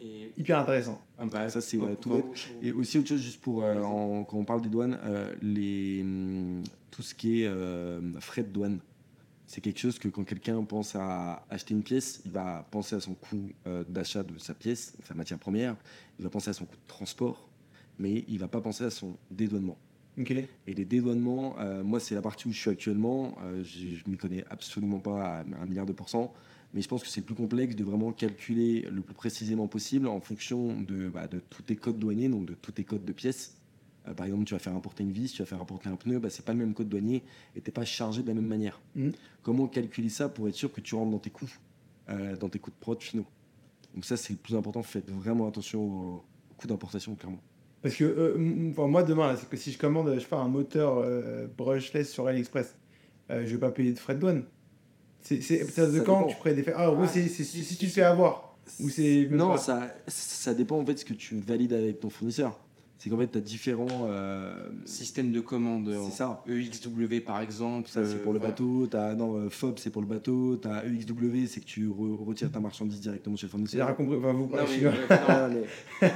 [0.03, 0.99] Et hyper intéressant.
[1.19, 2.25] ah bah, Ça, c'est ouais, tout bête.
[2.61, 6.01] Et aussi autre chose, juste pour euh, en- quand on parle des douanes, euh, les,
[6.01, 8.79] hum, tout ce qui est euh, frais de douane,
[9.45, 12.99] c'est quelque chose que quand quelqu'un pense à acheter une pièce, il va penser à
[13.01, 13.49] son coût
[13.89, 15.75] d'achat de sa pièce, sa matière première,
[16.19, 17.49] il va penser à son coût de transport,
[17.99, 19.77] mais il va pas penser à son dédouanement.
[20.17, 20.31] Ok.
[20.31, 23.35] Et les dédouanements, moi, c'est la partie où je suis actuellement.
[23.61, 26.33] je je m'y connais absolument pas à un milliard de pourcents.
[26.73, 30.21] Mais je pense que c'est plus complexe de vraiment calculer le plus précisément possible en
[30.21, 33.57] fonction de, bah, de tous tes codes douaniers, donc de tous tes codes de pièces.
[34.07, 36.19] Euh, par exemple, tu vas faire importer une vis, tu vas faire importer un pneu,
[36.19, 37.23] bah, c'est pas le même code douanier
[37.55, 38.79] et t'es pas chargé de la même manière.
[38.95, 39.11] Mhm.
[39.43, 41.51] Comment calculer ça pour être sûr que tu rentres dans tes coûts,
[42.09, 43.25] euh, dans tes coûts de prod finaux?
[43.93, 44.81] Donc ça, c'est le plus important.
[44.81, 46.15] Faites vraiment attention aux,
[46.49, 47.41] aux coûts d'importation, clairement.
[47.81, 51.05] Parce que euh, enfin, moi, demain, c'est que si je commande je pas, un moteur
[51.57, 52.77] brushless sur AliExpress,
[53.29, 54.45] je vais pas payer de frais de douane.
[55.21, 56.27] C'est c'est- ça de quand dépend.
[56.27, 58.01] tu ferais des frais Ah, en gros, Ah, c'est c'est- si, si tu te fais
[58.03, 58.55] avoir.
[58.79, 62.09] Ou c'est Non, ça, ça dépend en fait de ce que tu valides avec ton
[62.09, 62.57] fournisseur.
[62.97, 63.87] C'est qu'en fait, tu as différents.
[64.05, 64.53] euh,
[64.85, 65.91] Système de commande.
[66.11, 66.43] C'est ça.
[66.47, 67.89] EXW par exemple.
[67.89, 68.51] Ça, c'est euh, pour le voilà.
[68.53, 68.87] bateau.
[68.93, 70.57] As, non, euh, FOB, c'est pour le bateau.
[70.57, 73.87] Tu as EXW, c'est que tu re- retires ta marchandise directement chez le J'ai fournisseur.
[73.87, 74.17] rien compris.
[74.17, 74.91] Enfin, vous, Non, mais, euh,
[75.49, 75.55] non,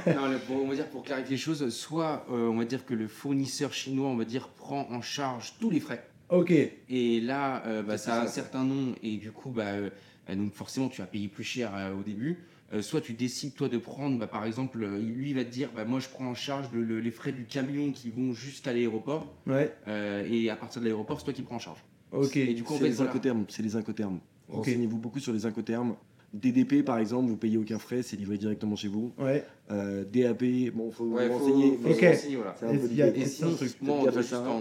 [0.06, 2.64] mais- Non, le- pour- on va dire pour clarifier les choses, soit euh, on va
[2.64, 6.04] dire que le fournisseur chinois, on va dire, prend en charge tous les frais.
[6.30, 6.52] Ok.
[6.88, 8.32] Et là, euh, bah, ça a un ça.
[8.32, 9.90] certain nom et du coup, bah, euh,
[10.34, 12.38] donc forcément, tu vas payer plus cher euh, au début.
[12.72, 15.50] Euh, soit tu décides toi de prendre, bah, par exemple, euh, lui il va te
[15.50, 18.32] dire, bah, moi je prends en charge le- le- les frais du camion qui vont
[18.32, 19.72] jusqu'à l'aéroport Ouais.
[19.86, 21.78] euh, et à partir de l'aéroport, c'est toi qui prends en charge.
[22.10, 22.36] Ok.
[22.36, 23.10] Et du coup, C'est les voilà.
[23.12, 23.44] incoterms.
[23.48, 24.18] C'est les incoterms.
[24.48, 24.56] Ok.
[24.56, 25.94] Renseignez-vous beaucoup sur les incoterms.
[26.32, 29.12] DDP, par exemple, vous payez aucun frais, c'est livré directement chez vous.
[29.18, 29.44] Ouais.
[29.70, 31.76] Euh, DAP, bon, faut Ouais, vous renseigner.
[31.76, 32.00] faut mais Ok.
[32.00, 32.54] se renseigner, voilà.
[32.58, 33.50] C'est un peu Et sinon,
[33.80, 34.12] moi,
[34.48, 34.60] en...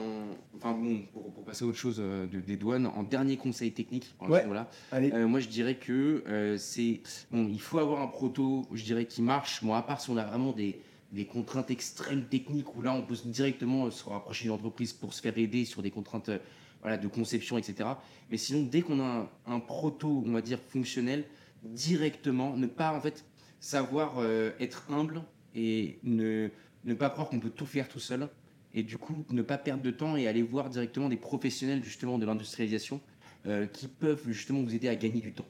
[0.57, 3.71] Enfin bon, pour, pour passer à autre chose euh, de- des douanes, en dernier conseil
[3.73, 4.45] technique, Ouais.
[4.91, 5.11] Allez.
[5.11, 7.01] euh, moi je dirais que euh, c'est...
[7.29, 9.63] Bon, il faut avoir un proto, je dirais, qui marche.
[9.63, 10.79] Bon, à part si on a vraiment des,
[11.11, 15.21] des contraintes extrêmes techniques, où là on peut directement se rapprocher d'une entreprise pour se
[15.21, 16.39] faire aider sur des contraintes euh,
[16.81, 17.89] voilà, de conception, etc.
[18.31, 19.03] Mais sinon, dès qu'on a
[19.47, 21.25] un, un proto, on va dire, fonctionnel,
[21.73, 23.25] directement, ne pas en fait
[23.59, 25.21] savoir euh, être humble
[25.55, 26.49] et ne,
[26.83, 28.27] ne pas croire qu'on peut tout faire tout seul.
[28.73, 32.17] Et du coup, ne pas perdre de temps et aller voir directement des professionnels justement
[32.19, 32.99] de l'industrialisation
[33.45, 35.47] euh, qui peuvent justement vous aider à gagner du temps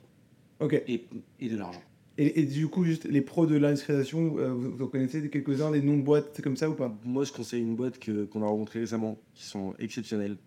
[0.59, 0.73] Ok.
[0.87, 1.05] et,
[1.39, 1.81] et de l'argent.
[2.17, 5.71] Et, et du coup, juste les pros de l'industrialisation, euh, vous, vous en connaissez quelques-uns,
[5.71, 6.95] des noms de boîtes c'est comme ça ou pas?
[7.03, 10.37] Moi, je conseille une boîte que- qu'on a rencontrée récemment, qui sont exceptionnelles.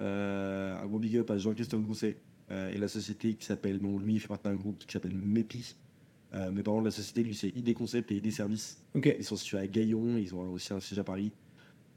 [0.00, 2.16] Euh, un gros big up à Jean-Christophe Grousset
[2.50, 5.14] euh, et la société qui s'appelle, bon, lui, il fait partie d'un groupe qui s'appelle
[5.14, 5.74] MEPI.
[6.34, 8.82] Euh, mais par contre, la société, lui, c'est ID Concept et ID Service.
[8.94, 9.14] Ok.
[9.18, 11.32] Ils sont situés à Gaillon, ils ont aussi un siège à Paris.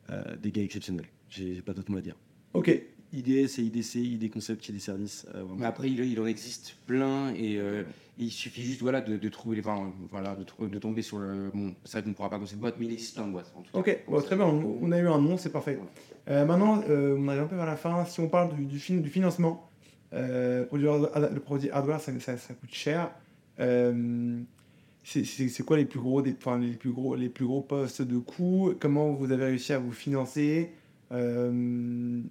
[0.10, 1.08] Euh, des gars exceptionnels.
[1.30, 2.16] J'ai pas d'autre mot à dire.
[2.54, 2.70] Ok.
[3.14, 5.26] IDS et IDC, ID Concept, des services.
[5.36, 5.44] euh.
[5.58, 7.84] Mais après, il, il en existe plein et euh,
[8.18, 9.62] il suffit juste voilà, de, de trouver les.
[9.62, 11.50] Enfin, voilà, de, tomber sur le.
[11.54, 13.32] Bon, c'est vrai qu'on ne pourra pas dans cette boîte, mais il existe plein de
[13.32, 13.52] boîtes.
[13.56, 13.80] En tout cas.
[13.80, 15.80] Ok, bon, très bien, on, on a eu un nom, c'est parfait.
[16.30, 18.04] Euh, maintenant, euh, on arrive un peu vers la fin.
[18.06, 19.67] Si on parle du, du, fin- du financement,
[20.14, 23.12] euh, produire hard- le produit hardware, ça, ça- ça coûte cher.
[23.60, 24.40] Euh,
[25.04, 28.18] c'est- quoi les plus gros, des, enfin, les plus gros, les plus gros postes de
[28.18, 28.74] coûts?
[28.80, 30.72] Comment vous avez réussi à vous financer?
[31.12, 32.22] Euh,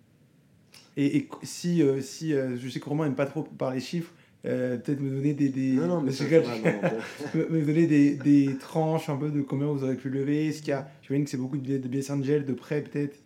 [0.99, 4.13] Et, et si, euh, si euh, je sais que Romain n'aime pas trop parler chiffres,
[4.43, 6.25] peut-être me donner des, Non, non, mais ça,
[7.35, 10.69] me donner des, des tranches un peu de combien vous aurez pu lever Est-ce qu'il
[10.71, 13.17] y a, j'imagine que c'est beaucoup de de billets Angel, de prêts peut-être.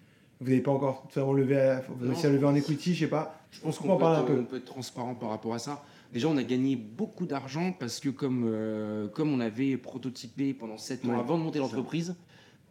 [0.40, 3.00] Vous n'avez pas encore totalement levé, à, vous avez réussi à lever en equity, je
[3.00, 3.40] sais pas.
[3.50, 4.40] Je pense On qu'on peut parler un peu.
[4.40, 5.82] on peut être transparent par rapport à ça.
[6.12, 10.78] Déjà, on a gagné beaucoup d'argent parce que comme, euh, comme on avait prototypé pendant
[10.78, 12.16] 7 ans Ouais, avant de monter l'entreprise,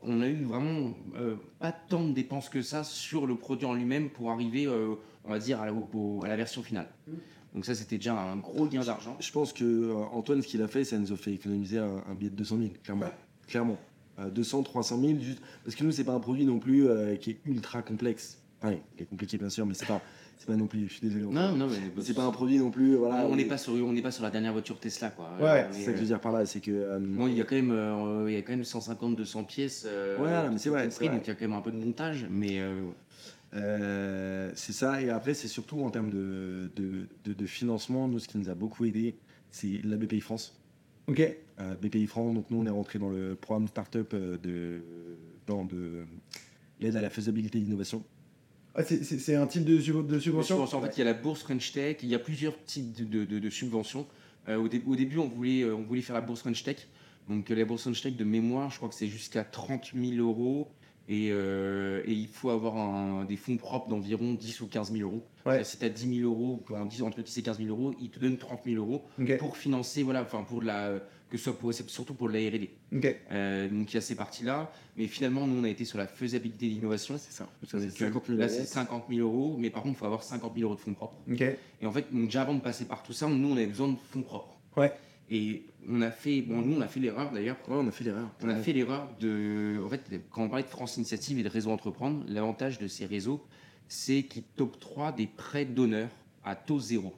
[0.01, 3.73] on a eu vraiment euh, pas tant de dépenses que ça sur le produit en
[3.75, 4.95] lui-même pour arriver, euh,
[5.25, 6.87] on va dire, à la, au- à la version finale.
[7.07, 7.11] Mm.
[7.55, 9.15] Donc ça, c'était déjà un gros gain d'argent.
[9.19, 12.03] Je pense que euh, Antoine, ce qu'il a fait, ça nous a fait économiser un,
[12.09, 13.05] un billet de 200 000, clairement.
[13.05, 13.11] Ouais.
[13.47, 13.77] Clairement.
[14.19, 15.39] Euh, 200, 300 000, juste.
[15.63, 18.41] Parce que nous, c'est pas un produit non plus euh, qui est ultra complexe.
[18.61, 20.01] Enfin, il est compliqué, bien sûr, mais c'est pas,
[20.37, 20.87] c'est pas non plus.
[20.89, 21.23] Je suis désolé.
[21.25, 22.95] Non, non, mais c'est pas un produit non plus.
[22.95, 25.29] Voilà, on n'est pas sur, on n'est pas sur la dernière voiture Tesla, quoi.
[25.39, 26.71] Ouais, C'est est, ça que je veux dire par là, c'est que.
[26.71, 29.85] euh, Bon, il y a quand même, euh, il y a quand même 150-200 pièces.
[29.87, 30.87] euh, Ouais, mais c'est vrai.
[30.87, 32.81] Donc il y a quand même un peu de montage, mais euh,
[33.55, 38.19] Euh, c'est ça, et après, c'est surtout en termes de, de, de- de financement, nous,
[38.19, 39.15] ce qui nous a beaucoup aidé,
[39.49, 40.55] c'est la BPI France.
[41.07, 41.35] Ok.
[41.59, 44.81] Euh, BPI France, donc nous, on est rentré dans le programme Startup euh, de,
[45.45, 46.05] dans de
[46.79, 48.03] l'aide à la faisabilité et l'innovation.
[48.75, 51.41] Ah, c'est- un type de, sub- de subvention en fait, il y a la bourse
[51.41, 54.07] French Tech, il y a plusieurs types de, de- de- de subventions.
[54.47, 56.87] Euh, au, dé- au début, on voulait, euh, on voulait faire la bourse French Tech.
[57.27, 60.15] Donc, euh, la bourse French Tech, de mémoire, je crois que c'est jusqu'à 30 000
[60.25, 60.69] euros.
[61.11, 65.09] Et, euh, et il faut avoir un- des fonds propres d'environ 10 ou 15 000
[65.09, 65.25] euros.
[65.45, 65.63] Ouais.
[65.63, 67.93] Si tu as 10 000 euros, ou en 10 entre 10 et 15 000 euros,
[67.99, 69.37] ils te donnent 30 000 euros Ok.
[69.39, 70.99] pour financer, voilà, enfin, pour la,
[71.29, 72.69] que ce soit pour, surtout pour la R&D.
[72.95, 73.15] Ok.
[73.31, 74.71] Euh, donc, il y a ces parties-là.
[74.97, 77.17] Mais finalement, nous, on a été sur la faisabilité de l'innovation.
[77.17, 77.43] C'est ça.
[77.61, 80.23] Donc, C'est 50 000 Là, c'est 50 000 euros, mais par contre, il faut avoir
[80.23, 81.17] 50 000 euros de fonds propres.
[81.29, 83.89] Et en fait, donc, déjà avant de passer par tout ça, nous, on avait besoin
[83.89, 84.57] de fonds propres.
[84.75, 84.91] Ouais.
[85.31, 87.57] Et on a fait, bon, nous, on a fait l'erreur d'ailleurs.
[87.67, 88.29] Ouais, on a fait l'erreur.
[88.41, 90.01] On a fait l'erreur de, en fait,
[90.31, 93.45] quand on parlait de France Initiative et de réseau entreprendre, l'avantage de ces réseaux,
[93.87, 96.09] c'est qu'ils t'octroient des prêts d'honneur
[96.43, 97.13] à taux zéro,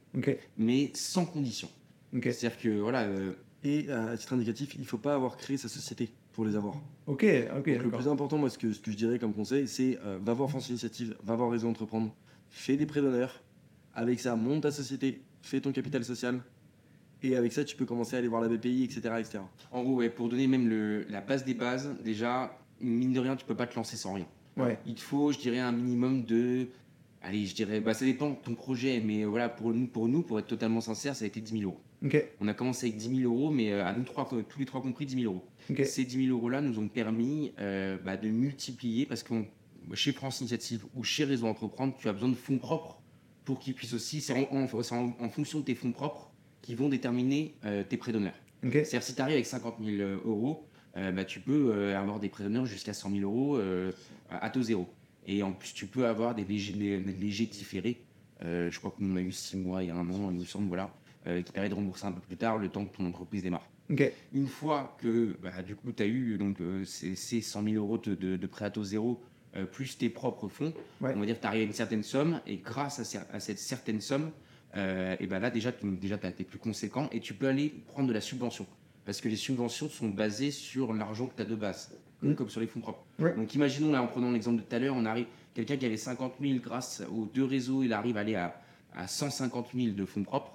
[0.58, 1.70] mais sans condition.
[2.14, 3.34] C'est-à-dire que voilà, euh,
[3.64, 6.76] Et à titre indicatif, il ne faut pas avoir créé sa société pour les avoir.
[7.08, 7.26] Ok.
[7.58, 7.70] Ok.
[7.74, 10.18] Donc, le plus important, moi, ce que, ce que je dirais comme conseil, c'est euh,
[10.22, 12.14] va voir France Initiative, va voir Réseau Entreprendre,
[12.50, 13.42] fais des prêts d'honneur.
[13.94, 16.42] Avec ça, monte ta société, fais ton capital social.
[17.24, 19.00] Et avec ça, tu peux commencer à aller voir la BPI, etc.
[19.20, 19.40] etc.
[19.72, 23.36] en gros, ouais, pour donner même le, la base des bases, déjà, mine de rien,
[23.36, 24.26] tu peux pas te lancer sans rien.
[24.58, 24.80] Ouais.
[24.88, 26.68] Il te faut, je dirais, un minimum de.
[27.22, 30.24] Allez, je dirais, bah, ça dépend de ton projet, mais voilà, pour nous, pour nous,
[30.24, 31.80] pour être totalement sincère, ça a été 10 000 euros.
[32.04, 32.24] Ok.
[32.40, 34.82] On a commencé avec 10 000 euros, mais euh, à nous trois, tous les trois
[34.82, 35.46] compris, 10 000 euros.
[35.70, 35.86] Ok.
[35.86, 39.34] Ces 10 000 euros-là nous ont permis euh, bah, de multiplier, parce que
[39.94, 43.00] chez France Initiative ou chez Réseau Entreprendre, tu as besoin de fonds propres
[43.46, 44.64] pour qu'ils puissent aussi, c'est en, en-
[45.20, 46.32] en- fonction de tes fonds propres
[46.62, 48.34] qui vont déterminer euh, tes prêts d'honneur.
[48.64, 48.72] Ok.
[48.74, 50.66] C'est-à-dire, si tu arrives avec 50 000 euros,
[50.98, 53.92] euh, bah, tu peux euh, avoir des prêts d'honneur jusqu'à 100 000 euros euh,
[54.30, 54.88] à taux zéro.
[55.28, 58.02] Et en plus, tu peux avoir des légers, des- légers différés.
[58.44, 60.46] Euh, je crois qu'on a eu 6 mois, il y a un an, il me
[60.46, 60.92] semble, voilà,
[61.28, 63.68] euh, qui permet de rembourser un peu plus tard le temps que ton entreprise démarre.
[64.34, 67.76] Une fois que bah, du coup, tu as eu donc, euh, ces, ces 100 000
[67.76, 69.22] euros de, de- de prêt à taux zéro,
[69.58, 71.12] euh, plus tes propres fonds, Ouais.
[71.16, 73.40] on va dire que tu arrives à une certaine somme, et grâce à, cer- à
[73.42, 74.32] cette certaine somme,
[74.74, 78.14] et ben là déjà, tu déjà, été plus conséquent, et tu peux aller prendre de
[78.14, 78.66] la subvention.
[79.04, 81.92] Parce que les subventions sont basées sur l'argent que tu as de base,
[82.22, 82.36] Mm.
[82.36, 83.04] comme sur les fonds propres.
[83.20, 83.36] Ouais.
[83.36, 85.98] Donc imaginons, là, en prenant l'exemple de tout à l'heure, on arrive, quelqu'un qui avait
[85.98, 88.62] 50 000 grâce aux deux réseaux, il arrive à aller à,
[88.96, 90.54] à 150 000 de fonds propres,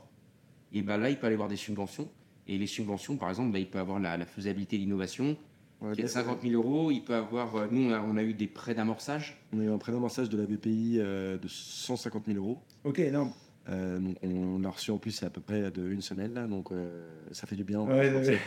[0.79, 2.09] et ben là, il peut aller voir des subventions.
[2.49, 5.37] Et les subventions, par exemple, bah, il peut avoir la, la faisabilité et l'innovation,
[5.81, 6.91] On a, qui est de 50 000 euros.
[6.91, 9.37] Il peut avoir, euh, nous, on a, on a eu des prêts d'amorçage.
[9.53, 12.59] on a eu un prêt d'amorçage de la BPI euh, de 150 000 euros.
[12.85, 12.99] Ok.
[13.13, 13.33] Non.
[13.69, 16.71] Euh, donc on l'a reçu en plus à peu près de une semaine là, donc
[16.71, 17.81] euh, ça fait du bien.
[17.81, 18.39] Ouais, ouais, ouais.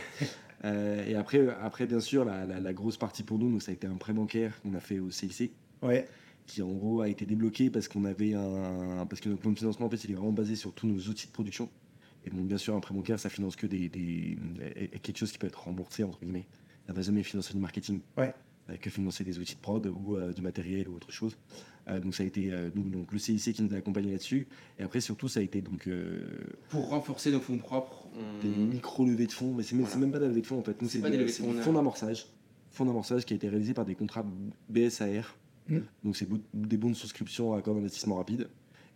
[0.64, 3.70] Euh, et après, après bien sûr, la, la- la grosse partie pour nous, donc, ça
[3.70, 5.52] a été un prêt bancaire qu'on a fait au CIC,
[5.82, 6.06] Ouais.
[6.46, 9.58] qui en gros a été débloqué parce qu'on avait un, parce que notre plan de
[9.58, 11.68] financement en fait, il est vraiment basé sur tous nos outils de production.
[12.24, 13.88] Et donc bien sûr, un prêt bancaire, ça finance que des,
[15.02, 16.46] quelque chose qui peut être remboursé entre guillemets.
[16.86, 18.00] Ça va jamais financer du marketing.
[18.16, 18.34] Ouais.
[18.68, 21.36] Euh, que financer des outils de prod ou euh, du matériel ou autre chose.
[21.88, 24.46] Euh, donc ça a été euh, donc le CIC qui nous a accompagnés là-dessus.
[24.78, 26.26] Et après surtout ça a été donc euh,
[26.68, 29.98] Pour renforcer nos fonds propres, on- des micro levées de fonds, mais c'est même, c'est
[29.98, 30.80] même pas des levées de fonds en fait.
[30.82, 32.26] Nous, C'est des des levées de c'est fonds, fonds d'amorçage.
[32.70, 34.24] Fonds d'amorçage qui a été réalisé par des contrats
[34.68, 35.36] BSAR.
[35.68, 35.78] Mm.
[36.04, 38.48] Donc, c'est des bons de souscription à accord d'investissement rapide.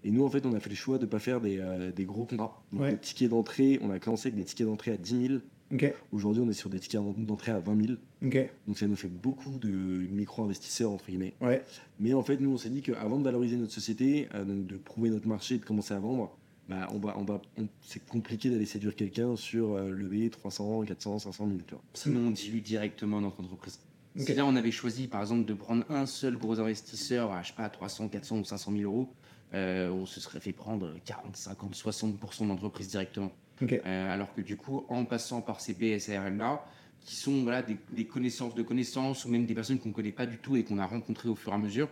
[0.04, 1.90] Et nous, en fait, on a fait le choix de ne pas faire des, euh,
[1.90, 2.62] des gros contrats.
[2.72, 5.40] Donc, les tickets d'entrée, on a commencé avec des tickets d'entrée à 10 000.
[6.12, 7.98] Aujourd'hui, on est sur des tickets d'entrée à 20 000.
[8.68, 11.32] Donc, ça nous fait beaucoup de micro-investisseurs, entre guillemets.
[11.98, 15.08] Mais en fait, nous, on s'est dit qu'avant de valoriser notre société, euh, de prouver
[15.08, 16.36] notre marché, de commencer à vendre,
[16.68, 17.40] bah, on va, on va,
[17.82, 21.58] c'est compliqué d'aller séduire quelqu'un sur euh, lever 300, 400, 500 000.
[21.94, 23.78] Sinon, on dilue directement notre entreprise.
[24.16, 27.48] Si là, on avait choisi, par exemple, de prendre un seul gros investisseur à, je
[27.48, 29.08] sais pas, 300, 400 ou 500 000 euros,
[29.54, 33.30] euh, on se serait fait prendre 40, 50, 60% d'entreprise directement.
[33.62, 36.64] Euh, alors que du coup, en passant par ces BSRL-là,
[37.02, 40.26] qui sont voilà, des, connaissances de connaissances, ou même des personnes qu'on ne connaît pas
[40.26, 41.88] du tout et qu'on a rencontrées au fur et à mesure,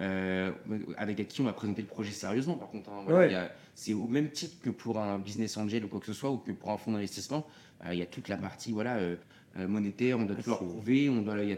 [0.00, 0.50] euh,
[0.96, 2.54] avec qui on va présenter le projet sérieusement.
[2.54, 6.06] Par contre, hein, c'est au même titre que pour un business angel ou quoi que
[6.06, 7.46] ce soit, ou que pour un fonds d'investissement.
[7.92, 8.98] il y a toute la partie voilà,
[9.56, 11.56] monétaire, on doit tout leur prouver, on, doit, y a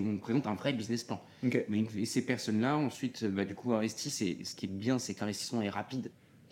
[0.00, 1.22] on présente un vrai business plan.
[1.42, 4.22] Mais ces personnes-là, ensuite, bah, du coup, investissent.
[4.22, 6.10] Et ce qui est bien, c'est que l'investissement est rapide.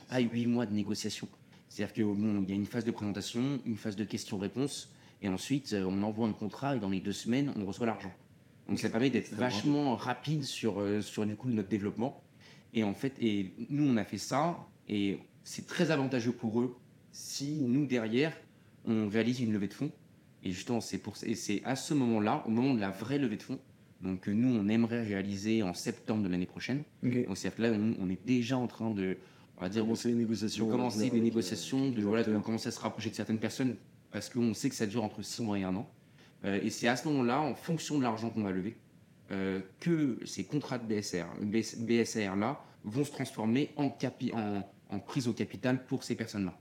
[0.09, 1.29] Pas 8 mois de négociation.
[1.69, 5.73] C'est-à-dire qu'il bon, y a une phase de présentation, une phase de questions-réponses, et ensuite,
[5.73, 8.13] euh, on envoie un contrat, et dans les deux semaines, on reçoit l'argent.
[8.69, 12.23] Donc ça permet d'être vachement rapide sur, euh, sur du coup, notre développement.
[12.75, 14.59] Et en fait, et nous, on a fait ça,
[14.89, 16.77] et c'est très avantageux pour eux
[17.13, 18.37] si nous, derrière,
[18.85, 19.91] on réalise une levée de fonds
[20.47, 23.43] et justement, c'est pour c'est à ce moment-là, au moment de la vraie levée de
[23.43, 23.59] fonds,
[24.01, 26.85] donc que nous on aimerait réaliser en septembre de l'année prochaine.
[27.03, 29.17] Donc c'est là on, est déjà en train de,
[29.59, 32.71] on va dire, commencer les négociations, de commencer des négociations, de, voilà, de commencer à
[32.71, 33.75] se rapprocher de certaines personnes
[34.13, 35.91] parce qu'on sait que ça dure entre 6 mois et un an.
[36.45, 38.77] Euh, et c'est à ce moment-là, en fonction de l'argent qu'on va lever,
[39.33, 44.99] euh, que ces contrats de BSR, BSR là, vont se transformer en, capi en, en
[45.01, 46.57] prise au capital pour ces personnes-là.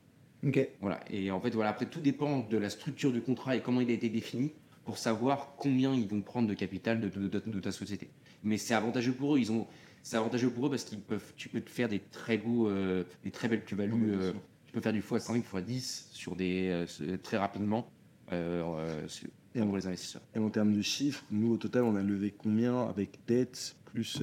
[0.82, 1.00] Voilà.
[1.10, 3.90] Et en fait, voilà, après, tout dépend de la structure du contrat et comment il
[3.90, 4.52] a été défini
[4.84, 8.10] pour savoir combien ils vont prendre de capital de, de, ta société.
[8.44, 9.40] Mais c'est avantageux pour eux.
[9.40, 9.68] Ils ont,
[10.04, 13.04] c'est avantageux pour eux parce qu'ils peuvent, tu peux te faire des très beaux, euh,
[13.24, 14.14] des très belles plus-values.
[14.14, 14.34] Euh,
[14.68, 17.90] tu peux faire du x5, x10 sur des, euh, très rapidement.
[18.32, 20.22] et pour les investisseurs.
[20.36, 24.22] Et en termes de chiffres, nous au total, on a levé combien avec dette plus.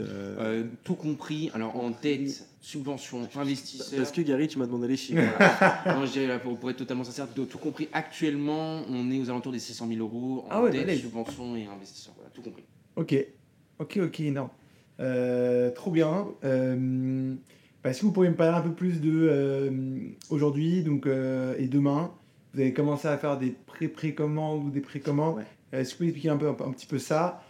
[0.85, 1.51] tout compris.
[1.55, 3.99] Alors en dette, subvention, investisseur.
[3.99, 5.21] Parce que Gary, tu m'as demandé les chiffres.
[5.87, 9.59] non, je dirais, pour, être totalement sincère, tout, compris, actuellement, on est aux alentours des
[9.59, 12.15] 600 000 euros en ah ouais, subvention et investisseur.
[12.17, 12.65] Voilà, tout compris.
[12.97, 13.15] Ok,
[13.79, 14.51] ok, ok, non.
[15.01, 16.29] Euh, trop bien.
[16.45, 17.35] Euh,
[17.85, 19.71] est-ce que vous pourriez me parler un peu plus de euh,
[20.31, 22.13] aujourd'hui donc, et demain?
[22.55, 25.37] Vous avez commencé à faire des pré-précommandes ou des précommandes.
[25.37, 25.45] Ouais.
[25.73, 27.43] Est-ce que vous pouvez expliquer un, peu, un petit peu ça?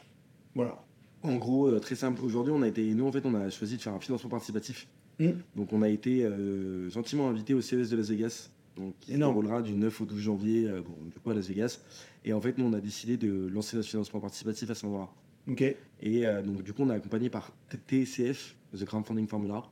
[0.54, 0.81] Voilà.
[1.22, 2.22] En gros, très simple.
[2.24, 4.88] Aujourd'hui, on a été, nous en fait, on a choisi de faire un financement participatif
[5.18, 5.30] Mm.
[5.56, 9.18] Donc on a été euh, gentiment invité au CES de Las Vegas, donc, qui se
[9.18, 10.80] déroulera du 9 au 12 janvier euh,
[11.12, 11.80] du coup à Las Vegas.
[12.24, 15.08] Et en fait, nous on a décidé de lancer notre financement participatif à ce moment-là.
[16.00, 17.52] Et euh, donc du coup on est accompagné par
[17.86, 19.64] TCF, The Crowdfunding Formula,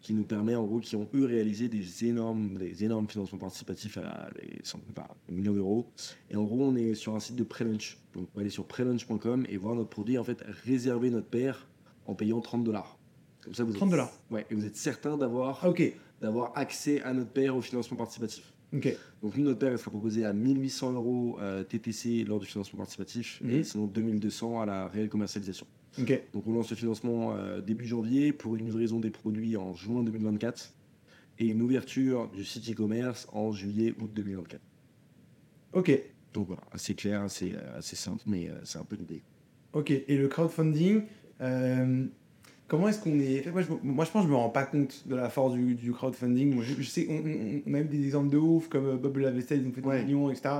[0.00, 3.96] qui nous permet en gros, qui ont eux réalisé des énormes, des énormes financements participatifs
[3.98, 5.90] à des, millions d'euros.
[6.30, 7.98] Et en gros on est sur un site de pré-launch.
[8.12, 11.66] Donc on va aller sur prelaunch.com et voir notre produit en fait réserver notre paire
[12.06, 12.98] en payant 30 dollars.
[13.42, 14.12] Comme ça, vous 30 dollars.
[14.30, 15.72] Ouais, et vous êtes certain d'avoir ah,
[16.20, 18.54] d'avoir accès à notre paire au financement participatif.
[18.74, 18.96] Ok.
[19.22, 22.78] Donc, nous, notre paire, elle sera proposée à 1800 euros euh, TTC lors du financement
[22.78, 23.64] participatif et mhm.
[23.64, 25.66] sinon 2200 à la réelle commercialisation.
[26.00, 26.22] Ok.
[26.32, 30.02] Donc, on lance le financement euh, début janvier pour une livraison des produits en juin
[30.02, 30.72] 2024
[31.38, 34.60] et une ouverture du site e-commerce en juillet-août 2024.
[35.72, 35.98] Ok.
[36.32, 39.22] Donc voilà, assez clair, assez, euh, assez simple, mais c'est un peu l'idée.
[39.72, 41.02] Ok, et le crowdfunding,
[42.66, 43.50] Comment est-ce qu'on est.
[43.52, 45.74] Moi je, moi, je pense que je me rends pas compte de la force du,
[45.74, 46.54] du crowdfunding.
[46.54, 49.60] Moi, je, sais, on, on, a eu des exemples de ouf, comme euh, Bob Lavestel,
[49.60, 50.56] ils ont fait des millions, etc.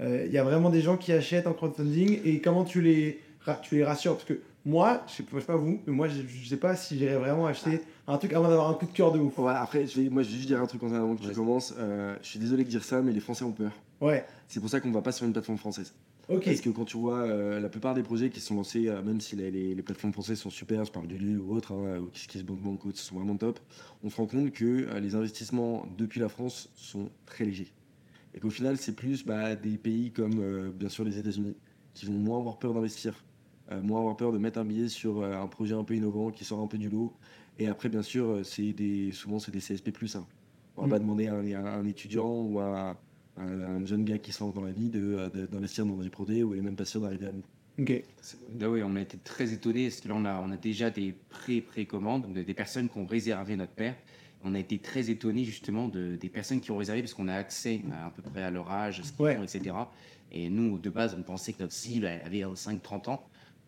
[0.00, 3.20] Euh, il y a vraiment des gens qui achètent en crowdfunding et comment tu les,
[3.62, 4.14] tu les rassures?
[4.14, 6.98] Parce que moi, je sais, sais pas vous, mais moi, je, je sais pas si
[6.98, 9.38] j'irais vraiment acheter un truc avant d'avoir un coup de cœur de ouf.
[9.38, 11.74] Ouais, après, je vais, moi, je vais juste dire un truc avant que tu commences.
[11.78, 13.72] Euh, je suis désolé de dire ça, mais les Français ont peur.
[14.00, 14.24] Ouais.
[14.48, 15.92] C'est pour ça qu'on va pas sur une plateforme française.
[16.26, 19.20] Parce que quand tu vois euh, la plupart des projets qui sont lancés, euh, même
[19.20, 22.06] si les, les, plateformes françaises sont super, je parle du lieu ou autre, hein, ou
[22.06, 23.58] KissKissBankBank Banco, sont vraiment top,
[24.02, 27.72] on se rend compte que euh, les investissements depuis la France sont très légers.
[28.34, 31.54] Et qu'au final, c'est plus bah, des pays comme bien sûr les États-Unis
[31.92, 33.22] qui vont moins avoir peur d'investir,
[33.82, 36.60] moins avoir peur de mettre un billet sur un projet un peu innovant qui sort
[36.60, 37.12] un peu du lot.
[37.58, 39.90] Et après, bien sûr, c'est des, souvent c'est des CSP.
[40.14, 40.26] Hein.
[40.76, 40.90] On va mm.
[40.90, 42.96] pas demander à un, à un étudiant ou à
[43.36, 46.54] un, jeune gars qui se lance dans la vie euh, d'investir dans des produits où
[46.54, 47.44] il n'est même pas sûr d'arriver à nous.
[47.78, 48.02] Ok.
[48.60, 50.90] Là, oui, on a été très étonnés parce que là, on a, on a déjà
[50.90, 53.96] des pré-précommandes, des personnes qui ont réservé notre paire.
[54.44, 57.34] On a été très étonnés justement de, des personnes qui ont réservé parce qu'on a
[57.34, 59.74] accès à, peu près à leur âge, ce etc.
[60.32, 63.22] Et nous, de base, on pensait que notre cible avait 5-30 ans.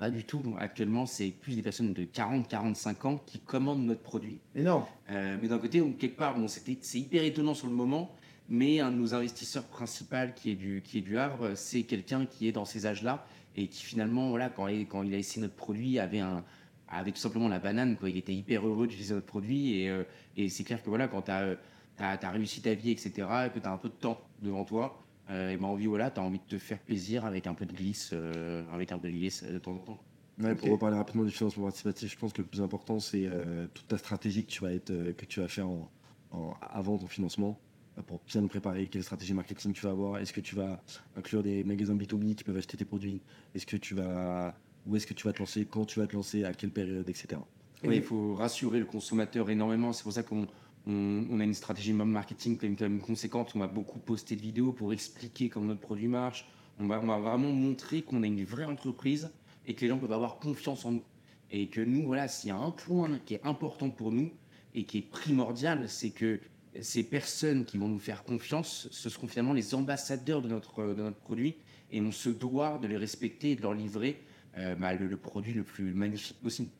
[0.04, 0.42] Pas du tout.
[0.58, 4.38] Actuellement, c'est plus des personnes de 40-45 ans qui commandent notre produit.
[4.54, 4.84] Énorme.
[5.08, 8.14] Euh, mais d'un côté, quelque part, bon, c'était, c'est hyper étonnant sur le moment,
[8.50, 12.26] mais un de nos investisseurs principaux, qui est du, qui est du Havre, c'est quelqu'un
[12.26, 13.24] qui est dans ces âges-là
[13.56, 16.44] et qui finalement, voilà, quand, il, quand il a essayé notre produit, avait, un,
[16.90, 17.96] avait tout simplement la banane.
[17.96, 18.10] Quoi.
[18.10, 20.04] Il était hyper heureux d'utiliser notre produit et, euh,
[20.36, 23.10] et c'est clair que voilà, quand tu as, réussi ta vie, etc.,
[23.46, 26.10] et que tu as un peu de temps devant toi, euh, et ben envie, voilà,
[26.10, 28.98] tu as envie de te faire plaisir avec un peu de glisse, euh, avec un
[28.98, 30.00] peu de glisse euh, de temps en temps.
[30.40, 30.72] Ouais, Pour Ok.
[30.72, 33.96] reparler rapidement du financement participatif, je pense que le plus important, c'est euh, toute ta
[33.98, 35.90] stratégie que tu vas, être, que tu vas faire en,
[36.32, 37.58] en- avant ton financement
[38.06, 38.88] pour bien te préparer.
[38.88, 40.82] Quelle stratégie marketing tu vas avoir Est-ce que tu vas
[41.16, 43.20] inclure des magasins B2B qui peuvent acheter tes produits?
[43.54, 44.54] Est-ce que tu vas.
[44.86, 45.64] Où est-ce que tu vas te lancer?
[45.64, 46.42] Quand tu vas te lancer?
[46.44, 47.08] À quelle période?
[47.08, 47.40] Etc.
[47.84, 49.92] Oui, il faut rassurer le consommateur énormément.
[49.92, 50.48] C'est pour ça qu'on
[50.86, 53.52] on, on a une stratégie marketing quand même, conséquente.
[53.54, 56.46] On va beaucoup poster de vidéos pour expliquer comment notre produit marche.
[56.78, 59.30] On va, on va vraiment montrer qu'on a une vraie entreprise
[59.66, 61.02] et que les gens peuvent avoir confiance en nous.
[61.50, 64.30] Et que nous, voilà, s'il y a un point qui est important pour nous
[64.74, 66.40] et qui est primordial, c'est que
[66.80, 71.02] ces personnes qui vont nous faire confiance, ce seront finalement les ambassadeurs de notre, de
[71.02, 71.54] notre produit
[71.92, 74.20] et on se doit de les respecter et de leur livrer
[74.58, 76.70] euh, bah, le, le produit le plus magnifique possible.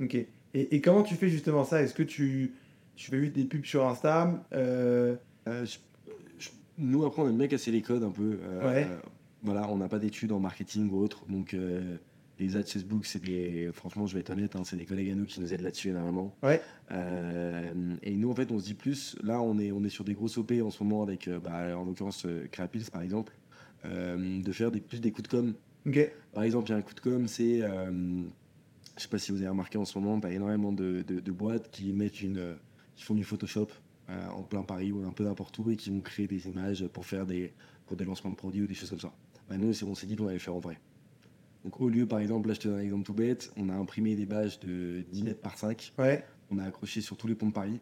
[0.00, 0.16] Ok.
[0.16, 1.80] Et, et comment tu fais justement ça?
[1.80, 2.54] Est-ce que tu,
[3.04, 5.16] tu fais juste des pubs sur Insta euh,
[5.48, 5.78] Euh, je-
[6.38, 8.38] je- nous, après, on aime bien casser les codes un peu.
[8.42, 8.86] Euh, Ouais.
[9.42, 11.24] voilà, on n'a pas d'études en marketing ou autre.
[11.28, 11.56] Donc,
[12.38, 13.70] les ads Facebook, c'est des.
[13.72, 15.88] Franchement, je vais être honnête, hein, c'est des collègues à nous qui nous aident là-dessus
[15.88, 16.34] énormément.
[16.42, 16.60] Ouais.
[16.92, 17.72] Euh,
[18.02, 19.16] et nous, en fait, on se dit plus.
[19.22, 21.76] Là, on est, on est sur des grosses OP en ce moment avec, euh, bah,
[21.78, 22.46] en l'occurrence, euh,
[22.90, 23.32] par exemple,
[23.84, 25.54] de faire des, plus des coups de com.
[26.34, 27.60] Par exemple, il y a un coup de com, c'est.
[27.60, 31.20] je sais pas si vous avez remarqué en ce moment, y a énormément de, de-
[31.20, 32.56] de boîtes qui mettent une.
[33.00, 33.68] Qui font du Photoshop
[34.10, 36.86] euh, en plein Paris ou un peu n'importe où et qui vont créer des images
[36.88, 37.54] pour faire des,
[37.86, 39.10] pour des lancements de produits ou des choses comme ça.
[39.48, 40.78] Bah, nous, c'est- on s'est dit qu'on allait le faire en vrai.
[41.64, 43.74] Donc, au lieu, par exemple, là, je te donne un exemple tout bête, on a
[43.74, 46.22] imprimé des badges de 10 mètres par 5, Ouais.
[46.50, 47.80] on a accroché sur tous les ponts de Paris.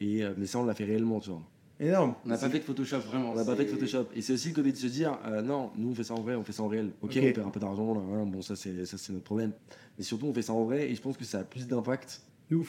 [0.00, 1.42] Et, euh, mais ça, on l'a fait réellement, tu vois.
[1.80, 2.14] Énorme.
[2.24, 3.32] On n'a pas fait de Photoshop, vraiment.
[3.32, 4.06] On n'a pas fait de Photoshop.
[4.14, 6.20] Et c'est aussi le côté de se dire, euh, non, nous on fait ça en
[6.20, 6.92] vrai, on fait ça en réel.
[7.02, 7.18] Ok, Ok.
[7.20, 9.50] on perd un peu d'argent, là, voilà, bon, ça c'est ça, c'est notre problème.
[9.98, 12.22] Mais surtout, on fait ça en vrai et je pense que ça a plus d'impact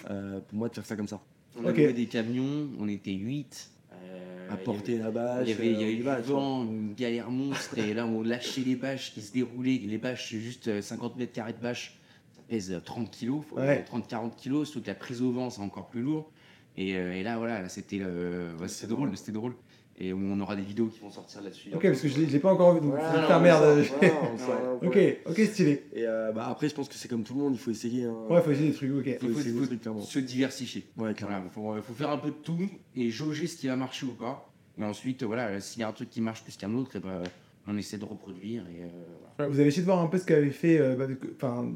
[0.10, 1.22] euh, pour moi de faire ça comme ça.
[1.58, 1.78] On a Ok.
[1.78, 3.72] loué des camions, on était 8.
[4.50, 5.48] à porter la bâche.
[5.48, 6.40] Il y avait, il y euh, avait vois.
[6.40, 9.82] vent, une galère monstre, et là on lâchait les bâches qui se déroulaient.
[9.84, 11.98] Les bâches, c'est juste euh, 50 mètres carrés de bâche,
[12.36, 13.84] ça pèse euh, 30 kilos, faut- Ouais.
[13.92, 16.30] 30-40 kilos, surtout que la prise au vent c'est encore plus lourd.
[16.78, 19.56] Et, euh, et là voilà, là, c'était euh, ouais, drôle, c'était drôle.
[19.98, 21.70] Et on aura des vidéos qui vont sortir là-dessus.
[21.74, 23.64] Ok, parce que je l'ai je l'ai pas encore vu, donc Voilà, faire merde.
[24.00, 24.98] voilà, on ok,
[25.30, 25.84] ok, stylé.
[25.94, 28.04] Et euh, bah, après, je pense que c'est comme tout le monde, il faut essayer.
[28.04, 28.14] hein.
[28.30, 29.04] Ouais, faut essayer des trucs, ok.
[29.06, 30.02] faut Il faut- essayer faut- des trucs, clairement.
[30.02, 30.86] se diversifier.
[30.98, 31.44] Ouais, clairement.
[31.56, 32.60] Voilà, faut, faut faire un peu de tout
[32.96, 34.52] et jauger ce qui va marcher ou pas.
[34.78, 37.24] Et ensuite, voilà, s'il y a un truc qui marche plus qu'un autre, eh ben,
[37.66, 38.64] on essaie de reproduire.
[38.68, 38.84] Et,
[39.44, 41.72] euh, Vous avez essayé de voir un peu ce qu'avaient fait euh, bah, que- enfin,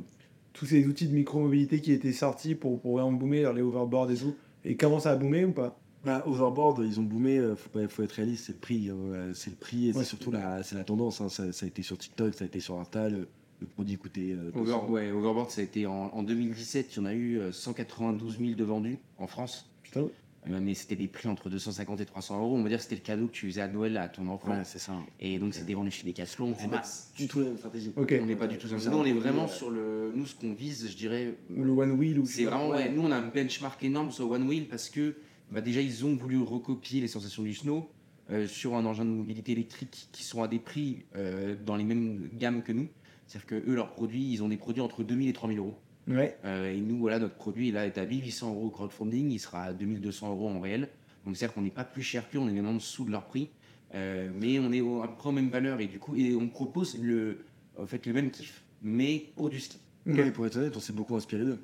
[0.51, 4.15] tous ces outils de micro-mobilité qui étaient sortis pour, pour vraiment boomer, les overboards et
[4.15, 4.35] tout.
[4.65, 5.78] Et comment ça a boomé ou pas?
[6.05, 8.89] Bah, overboard, ils ont boomé, euh, faut, pas- faut être réaliste, c'est le prix.
[8.89, 9.99] euh, c'est le prix et Ouais.
[9.99, 11.19] c'est surtout la, c'est la tendance.
[11.19, 13.27] hein, ça, ça a été sur TikTok, ça a été sur Insta, le,
[13.59, 14.31] le produit coûtait.
[14.31, 14.85] euh, 200.
[14.85, 17.51] Over- ouais, Overboard, ça a été en, en 2017, il y en a eu euh,
[17.51, 19.69] 192 000 de vendus en France.
[19.83, 20.05] Putain.
[20.49, 22.55] Euh, Mais c'était des prix entre 250 et 300 euros.
[22.55, 24.51] On va dire que c'était le cadeau que tu faisais à Noël à ton enfant.
[24.51, 24.93] Ouais, c'est ça.
[25.19, 26.55] Et donc, c'était vendu chez Decathlon.
[26.57, 26.81] C'est pas
[27.17, 27.91] du tout la même stratégie.
[27.97, 28.67] On n'est pas du tout.
[28.69, 30.13] C'est Nous, on est un vraiment sur le.
[30.15, 33.01] Nous, ce qu'on vise, je dirais, Ou le one wheel ou C'est vraiment, ouais, nous
[33.01, 35.15] on a un benchmark énorme sur One Wheel parce que
[35.51, 37.89] bah, déjà ils ont voulu recopier les sensations du snow
[38.31, 41.83] euh, sur un engin de mobilité électrique qui sont à des prix euh, dans les
[41.83, 42.87] mêmes gammes que nous.
[43.27, 45.75] C'est-à-dire que eux, leurs produits, ils ont des produits entre 2000 et 3000 euros.
[46.07, 46.37] Ouais.
[46.45, 49.63] Euh, et nous, voilà, notre produit là est à 1800 euros au crowdfunding, il sera
[49.63, 50.89] à 2200 euros en réel.
[51.25, 53.25] Donc c'est-à-dire qu'on n'est pas plus cher qu'eux, on est même en dessous de leur
[53.25, 53.49] prix.
[53.95, 56.35] Euh, mais on est au- à peu près aux mêmes valeurs et du coup, et
[56.35, 57.39] on propose le,
[57.77, 59.77] en fait, le même kiff, mais pour du ski.
[60.07, 60.15] Ok.
[60.15, 61.59] Ouais, pour être honnête, on s'est beaucoup inspiré d'eux.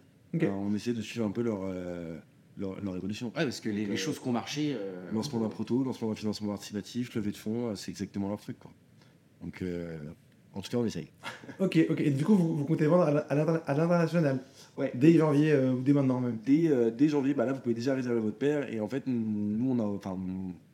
[0.47, 2.17] Euh, on essaie de suivre un peu leur, euh,
[2.57, 3.27] leur, leur évolution.
[3.27, 4.73] Ouais, parce que les, euh, choses qui ont marché.
[4.75, 8.39] euh, Lancement d'un proto, lancement d'un financement participatif, levée de fonds, euh, c'est exactement leur
[8.39, 8.57] truc.
[8.59, 8.71] Quoi.
[9.43, 9.97] Donc, euh,
[10.53, 11.09] en tout cas, on essaye.
[11.59, 11.99] Ok, ok.
[12.01, 14.39] Et du coup, vous, vous comptez vendre à l'international?
[14.77, 14.91] Ouais.
[14.95, 16.37] Dès janvier euh, ou dès maintenant même?
[16.45, 18.71] Dès, euh, dès janvier, bah là, vous pouvez déjà réserver votre paire.
[18.73, 20.17] Et en fait, nous, on a, enfin,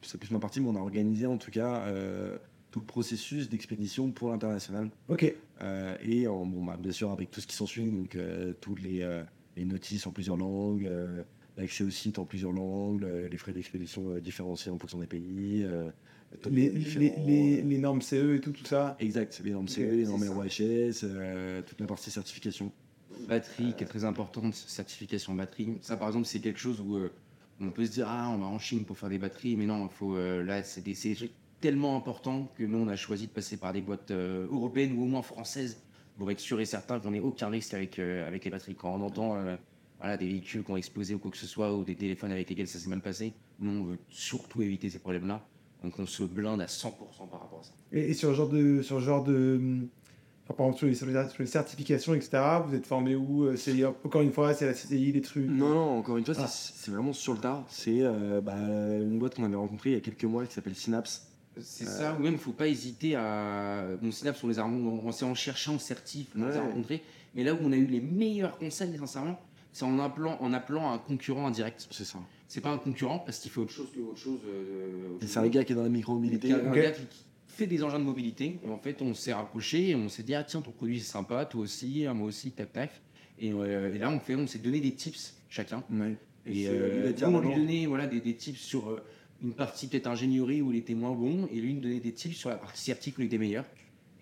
[0.02, 2.38] c'est plus ma partie, mais on a organisé en tout cas euh,
[2.72, 4.90] tout le processus d'expédition pour l'international.
[5.10, 5.34] Ok.
[5.62, 8.82] Euh, et en- bon, bah, bien sûr, avec tout ce qui s'ensuit, donc euh, toutes
[8.82, 9.24] les, euh,
[9.58, 11.22] les notices en plusieurs langues, euh,
[11.58, 15.08] l'accès au site en plusieurs langues, euh, les frais d'expédition euh, différenciés en fonction des
[15.08, 15.64] pays.
[15.64, 15.90] euh,
[16.50, 18.96] Les, différents- les, les, les normes CE et tout, tout ça.
[19.00, 20.24] Exact, les normes CE, les normes.
[20.30, 22.72] ROHS, euh, toute la partie certification.
[23.28, 25.78] batterie qui est très importante, certification batterie.
[25.82, 27.12] Ça, par exemple, c'est quelque chose où euh,
[27.60, 29.86] on peut se dire ah on va en Chine pour faire des batteries, mais non,
[29.88, 30.82] il faut euh, là c'est
[31.60, 35.04] tellement importants que nous on a choisi de passer par des boîtes euh, européennes ou
[35.04, 35.78] au moins françaises
[36.18, 38.74] pour être sûr et certain qu'on n'ait aucun risque avec, euh, avec les batteries.
[38.76, 39.56] Quand on entend euh,
[40.02, 42.50] voilà, des véhicules qui ont explosé ou quoi que ce soit, ou des téléphones avec
[42.50, 45.46] lesquels ça s'est mal passé, nous, on veut surtout éviter ces problèmes-là.
[45.84, 46.92] Donc on se blinde à 100%
[47.30, 47.72] par rapport à ça.
[47.92, 48.82] Et, et sur le genre de.
[48.82, 49.80] Sur le genre de
[50.46, 53.46] enfin, par exemple, sur les, sur les- sur les certifications, etc., vous êtes formé où
[53.46, 55.48] Euh, C'est encore une fois, c'est la CCI, les trucs?
[55.50, 56.48] Non, non, encore une fois, Ah.
[56.48, 57.64] c'est c'est vraiment sur le tas.
[57.70, 60.76] C'est euh, bah, une boîte qu'on avait rencontrée il y a quelques mois qui s'appelle
[60.76, 61.28] Synapse.
[61.60, 63.86] C'est ça, ou même, faut pas hésiter à.
[64.02, 67.02] Mon Synapse, on les a on, on s'est en cherchant certif, on les a rencontrés.
[67.36, 69.40] Mais là où on a eu les meilleurs conseils, sincèrement,
[69.72, 71.88] c'est en appelant, en appelant un concurrent indirect.
[71.92, 72.20] C'est ça.
[72.48, 74.40] C'est pas un concurrent parce qu'il fait autre chose que autre chose.
[74.46, 75.30] euh, Et chose.
[75.30, 76.52] C'est un gars qui est dans la micro-mobilité.
[76.54, 78.60] Un gars qui fait des engins de mobilité.
[78.66, 81.12] Et en fait, on s'est rapproché et on s'est dit ah tiens ton produit c'est
[81.12, 82.92] sympa, toi aussi, ah, moi aussi, tac tac.
[83.40, 85.84] Et, euh, et là on fait, on s'est donné des tips chacun.
[85.92, 86.16] Ouais.
[86.46, 88.60] Et c'est, euh, il a dit, nous, on ah, lui donnait voilà, des, des tips
[88.60, 89.04] sur euh,
[89.44, 92.12] une partie peut-être ingénierie où il était moins bon, et lui il nous donnait des
[92.14, 93.66] tips sur la partie sciatique où il était meilleur.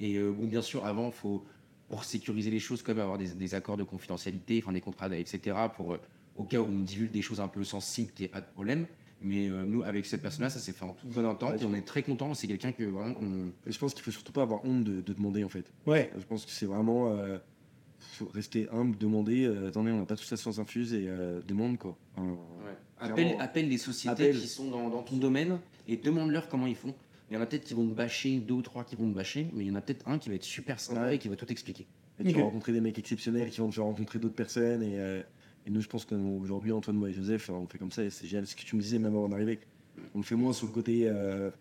[0.01, 1.43] Et euh, bon, bien sûr, avant, faut,
[1.89, 5.09] pour sécuriser les choses, quand même avoir des, des accords de confidentialité, enfin des contrats,
[5.17, 5.97] etc., pour, euh,
[6.37, 8.45] au cas où on divulgue des choses un peu sensibles, qu'il n'y ait pas de
[8.53, 8.85] problème.
[9.21, 11.65] Mais euh, nous, avec cette personne-là, ça s'est fait en toute bonne entente, Ouais, et
[11.65, 12.33] on est très content.
[12.33, 15.01] C'est quelqu'un que vraiment, on- Et je pense qu'il faut surtout pas avoir honte de,
[15.01, 15.65] de demander en fait.
[15.87, 16.09] Ouais.
[16.17, 17.37] Je pense que c'est vraiment euh,
[17.97, 19.43] faut rester humble, demander.
[19.45, 21.97] euh, attendez, on n'a pas toute la science infuse et euh, demande quoi.
[22.15, 22.37] Enfin,
[23.01, 24.39] Appelle, appelle les sociétés Appelle.
[24.39, 26.93] qui sont dans, dans ton domaine et demande-leur comment ils font.
[27.29, 29.15] Il y en a peut-être qui vont te bâcher, deux ou trois qui vont te
[29.15, 31.15] bâcher, mais il y en a peut-être un qui va être super sympa Ouais.
[31.15, 31.85] et qui va tout expliquer.
[32.19, 34.99] et tu vas rencontrer des mecs exceptionnels qui vont te faire rencontrer d'autres personnes et,
[34.99, 35.21] euh,
[35.65, 38.25] et nous je pense qu'aujourd'hui Antoine, moi et Joseph, on fait comme ça et c'est
[38.27, 38.47] génial.
[38.47, 39.59] Ce que tu me disais même avant d'arriver,
[40.15, 41.51] on le fait moins sur le côté euh,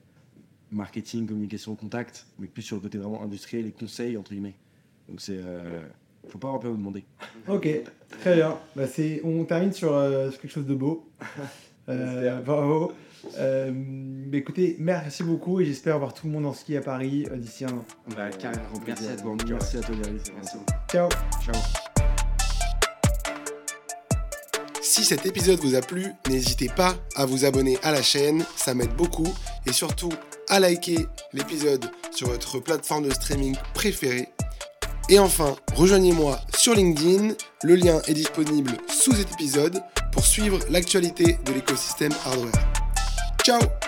[0.71, 4.55] marketing, communication, contact, mais plus sur le côté vraiment industriel et conseil entre guillemets.
[5.09, 5.81] Donc c'est euh,
[6.29, 7.05] faut pas avoir peur de demander.
[7.49, 7.69] Ok,
[8.21, 8.59] très bien.
[8.77, 11.09] Bah, c'est, on termine sur, euh, sur quelque chose de beau.
[11.91, 12.93] Euh, bravo.
[13.37, 17.27] Euh, bah, écoutez, merci beaucoup et j'espère voir tout le monde en ski à Paris
[17.31, 17.85] euh, d'ici un an.
[18.17, 18.63] Bah, carrément.
[18.73, 19.19] Grand Merci plaisir.
[19.19, 19.37] à toi.
[19.49, 19.97] Merci à toi.
[20.35, 20.57] Merci.
[20.91, 21.09] Ciao.
[21.45, 21.55] Ciao.
[24.83, 28.75] Si cet épisode vous a plu, n'hésitez pas à vous abonner à la chaîne, ça
[28.75, 29.33] m'aide beaucoup,
[29.67, 30.13] et surtout
[30.49, 34.29] à liker l'épisode sur votre plateforme de streaming préférée.
[35.11, 39.81] Et enfin, rejoignez-moi sur LinkedIn, le lien est disponible sous cet épisode
[40.13, 42.78] pour suivre l'actualité de l'écosystème hardware.
[43.49, 43.88] Ciao.